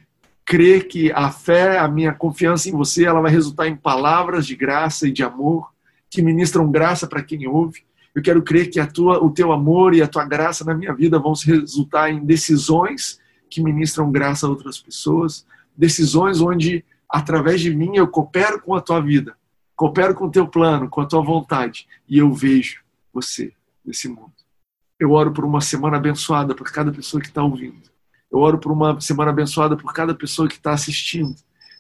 crer 0.51 0.89
que 0.89 1.13
a 1.13 1.31
fé, 1.31 1.79
a 1.79 1.87
minha 1.87 2.13
confiança 2.13 2.69
em 2.69 2.73
você, 2.73 3.05
ela 3.05 3.21
vai 3.21 3.31
resultar 3.31 3.69
em 3.69 3.77
palavras 3.77 4.45
de 4.45 4.57
graça 4.57 5.07
e 5.07 5.13
de 5.13 5.23
amor 5.23 5.73
que 6.11 6.21
ministram 6.21 6.69
graça 6.69 7.07
para 7.07 7.23
quem 7.23 7.47
ouve, 7.47 7.85
eu 8.13 8.21
quero 8.21 8.43
crer 8.43 8.69
que 8.69 8.81
a 8.81 8.87
tua, 8.87 9.23
o 9.23 9.31
teu 9.31 9.53
amor 9.53 9.95
e 9.95 10.03
a 10.03 10.09
tua 10.09 10.25
graça 10.25 10.65
na 10.65 10.75
minha 10.75 10.93
vida 10.93 11.21
vão 11.21 11.35
resultar 11.35 12.11
em 12.11 12.25
decisões 12.25 13.21
que 13.49 13.63
ministram 13.63 14.11
graça 14.11 14.45
a 14.45 14.51
outras 14.51 14.81
pessoas, 14.81 15.47
decisões 15.77 16.41
onde, 16.41 16.85
através 17.09 17.61
de 17.61 17.73
mim, 17.73 17.93
eu 17.95 18.09
coopero 18.09 18.61
com 18.61 18.75
a 18.75 18.81
tua 18.81 19.01
vida, 19.01 19.37
coopero 19.77 20.17
com 20.17 20.25
o 20.25 20.31
teu 20.33 20.49
plano, 20.49 20.89
com 20.89 21.01
a 21.01 21.07
tua 21.07 21.23
vontade, 21.23 21.87
e 22.09 22.19
eu 22.19 22.33
vejo 22.33 22.81
você 23.15 23.53
nesse 23.85 24.09
mundo. 24.09 24.33
Eu 24.99 25.13
oro 25.13 25.31
por 25.31 25.45
uma 25.45 25.61
semana 25.61 25.97
abençoada 25.97 26.57
por 26.57 26.73
cada 26.73 26.91
pessoa 26.91 27.21
que 27.21 27.29
está 27.29 27.41
ouvindo. 27.41 27.90
Eu 28.31 28.39
oro 28.39 28.59
por 28.59 28.71
uma 28.71 29.01
semana 29.01 29.31
abençoada 29.31 29.77
por 29.77 29.93
cada 29.93 30.15
pessoa 30.15 30.49
que 30.49 30.55
está 30.55 30.73
assistindo. 30.73 31.35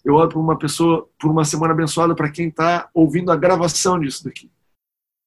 Eu 0.05 0.15
oro 0.15 0.31
por 0.31 0.41
uma 0.41 0.59
pessoa, 0.59 1.09
por 1.19 1.31
uma 1.31 1.45
semana 1.45 1.73
abençoada 1.73 2.15
para 2.15 2.31
quem 2.31 2.49
está 2.49 2.89
ouvindo 2.93 3.31
a 3.31 3.37
gravação 3.37 4.01
disso 4.01 4.25
daqui. 4.25 4.51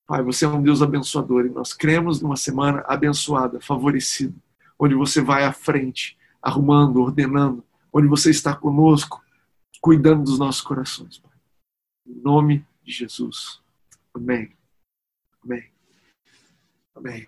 Pai, 0.06 0.22
você 0.22 0.46
é 0.46 0.48
um 0.48 0.62
Deus 0.62 0.82
abençoador 0.82 1.46
e 1.46 1.50
nós 1.50 1.74
cremos 1.74 2.22
numa 2.22 2.36
semana 2.36 2.84
abençoada, 2.88 3.62
favorecida, 3.62 4.36
onde 4.78 4.96
você 4.96 5.22
vai 5.22 5.46
à 5.46 5.54
frente, 5.54 6.18
arrumando, 6.42 6.98
ordenando, 6.98 7.64
onde 7.92 8.08
você 8.08 8.30
está 8.30 8.54
conosco, 8.54 9.24
cuidando 9.80 10.24
dos 10.24 10.38
nossos 10.38 10.62
corações. 10.62 11.20
Pai. 11.20 11.32
Em 12.06 12.22
nome 12.22 12.66
de 12.84 12.92
Jesus. 12.92 13.62
Amém. 14.14 14.52
Amém. 15.44 15.72
Amém. 16.96 17.28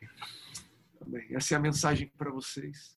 Amém. 1.02 1.28
Essa 1.32 1.54
é 1.54 1.58
a 1.58 1.62
mensagem 1.62 2.12
para 2.18 2.30
vocês. 2.30 2.95